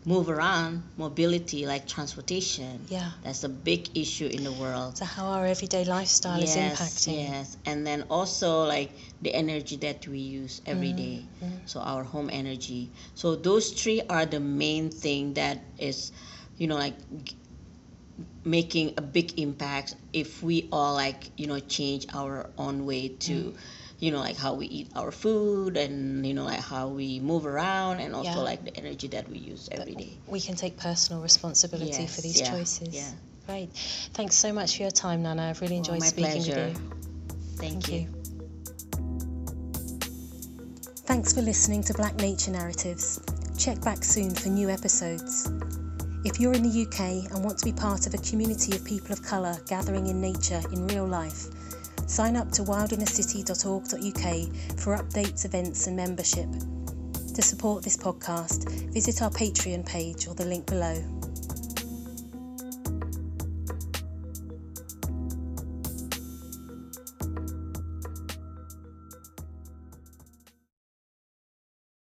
move 0.04 0.28
around, 0.30 0.82
mobility, 0.96 1.66
like 1.66 1.86
transportation. 1.86 2.86
Yeah. 2.88 3.10
That's 3.22 3.44
a 3.44 3.48
big 3.48 3.96
issue 3.96 4.26
in 4.26 4.42
the 4.44 4.52
world. 4.52 4.96
So 4.96 5.04
how 5.04 5.26
our 5.26 5.46
everyday 5.46 5.84
lifestyle 5.84 6.40
is 6.42 6.56
impacting. 6.56 7.28
Yes, 7.28 7.56
and 7.66 7.86
then 7.86 8.04
also 8.10 8.64
like 8.64 8.90
the 9.20 9.34
energy 9.34 9.76
that 9.78 10.06
we 10.08 10.18
use 10.18 10.60
every 10.66 10.92
Mm, 10.92 10.96
day. 10.96 11.24
mm. 11.42 11.50
So 11.66 11.80
our 11.80 12.04
home 12.04 12.30
energy. 12.32 12.90
So 13.14 13.36
those 13.36 13.70
three 13.72 14.00
are 14.08 14.24
the 14.24 14.40
main 14.40 14.90
thing 14.90 15.34
that 15.34 15.58
is, 15.78 16.12
you 16.58 16.66
know, 16.66 16.76
like 16.76 16.94
making 18.44 18.94
a 18.96 19.02
big 19.02 19.38
impact 19.38 19.94
if 20.12 20.42
we 20.42 20.68
all 20.72 20.94
like 20.94 21.30
you 21.36 21.46
know 21.46 21.58
change 21.60 22.06
our 22.14 22.48
own 22.58 22.84
way 22.84 23.08
to 23.08 23.32
Mm. 23.32 23.54
you 24.00 24.10
know 24.10 24.18
like 24.18 24.36
how 24.36 24.54
we 24.54 24.66
eat 24.66 24.88
our 24.96 25.12
food 25.12 25.76
and 25.76 26.26
you 26.26 26.34
know 26.34 26.44
like 26.44 26.60
how 26.60 26.88
we 26.88 27.20
move 27.20 27.46
around 27.46 28.00
and 28.00 28.14
also 28.14 28.30
Yeah. 28.30 28.50
like 28.50 28.64
the 28.64 28.76
energy 28.76 29.08
that 29.08 29.28
we 29.28 29.38
use 29.38 29.68
every 29.70 29.94
day 29.94 30.12
We 30.26 30.40
can 30.40 30.56
take 30.56 30.76
personal 30.76 31.22
responsibility 31.22 32.06
for 32.06 32.20
these 32.22 32.40
yeah, 32.40 32.50
choices. 32.50 32.94
yeah. 32.94 33.10
Great. 33.46 33.70
Thanks 34.14 34.34
so 34.36 34.52
much 34.52 34.76
for 34.76 34.82
your 34.82 34.90
time, 34.90 35.22
Nana. 35.22 35.48
I've 35.50 35.60
really 35.60 35.76
enjoyed 35.76 36.00
my 36.00 36.06
speaking 36.06 36.42
pleasure. 36.42 36.68
with 36.68 36.78
you. 36.78 37.36
thank, 37.56 37.84
Thank 37.84 37.88
you. 37.92 38.00
you. 38.00 38.08
Thanks 41.06 41.32
for 41.32 41.40
listening 41.42 41.82
to 41.84 41.94
Black 41.94 42.16
Nature 42.16 42.50
Narratives. 42.50 43.20
Check 43.56 43.80
back 43.82 44.04
soon 44.04 44.34
for 44.34 44.48
new 44.48 44.68
episodes. 44.68 45.48
If 46.24 46.40
you're 46.40 46.52
in 46.52 46.64
the 46.64 46.82
UK 46.82 47.30
and 47.32 47.44
want 47.44 47.58
to 47.58 47.64
be 47.64 47.72
part 47.72 48.08
of 48.08 48.14
a 48.14 48.18
community 48.18 48.74
of 48.74 48.84
people 48.84 49.12
of 49.12 49.22
colour 49.22 49.56
gathering 49.68 50.08
in 50.08 50.20
nature 50.20 50.60
in 50.72 50.88
real 50.88 51.06
life, 51.06 51.46
sign 52.08 52.34
up 52.36 52.50
to 52.52 52.62
wildinnercity.org.uk 52.62 54.80
for 54.80 54.96
updates, 54.96 55.44
events, 55.44 55.86
and 55.86 55.96
membership. 55.96 56.48
To 57.34 57.42
support 57.42 57.84
this 57.84 57.96
podcast, 57.96 58.68
visit 58.92 59.22
our 59.22 59.30
Patreon 59.30 59.86
page 59.86 60.26
or 60.26 60.34
the 60.34 60.44
link 60.44 60.66
below. 60.66 60.96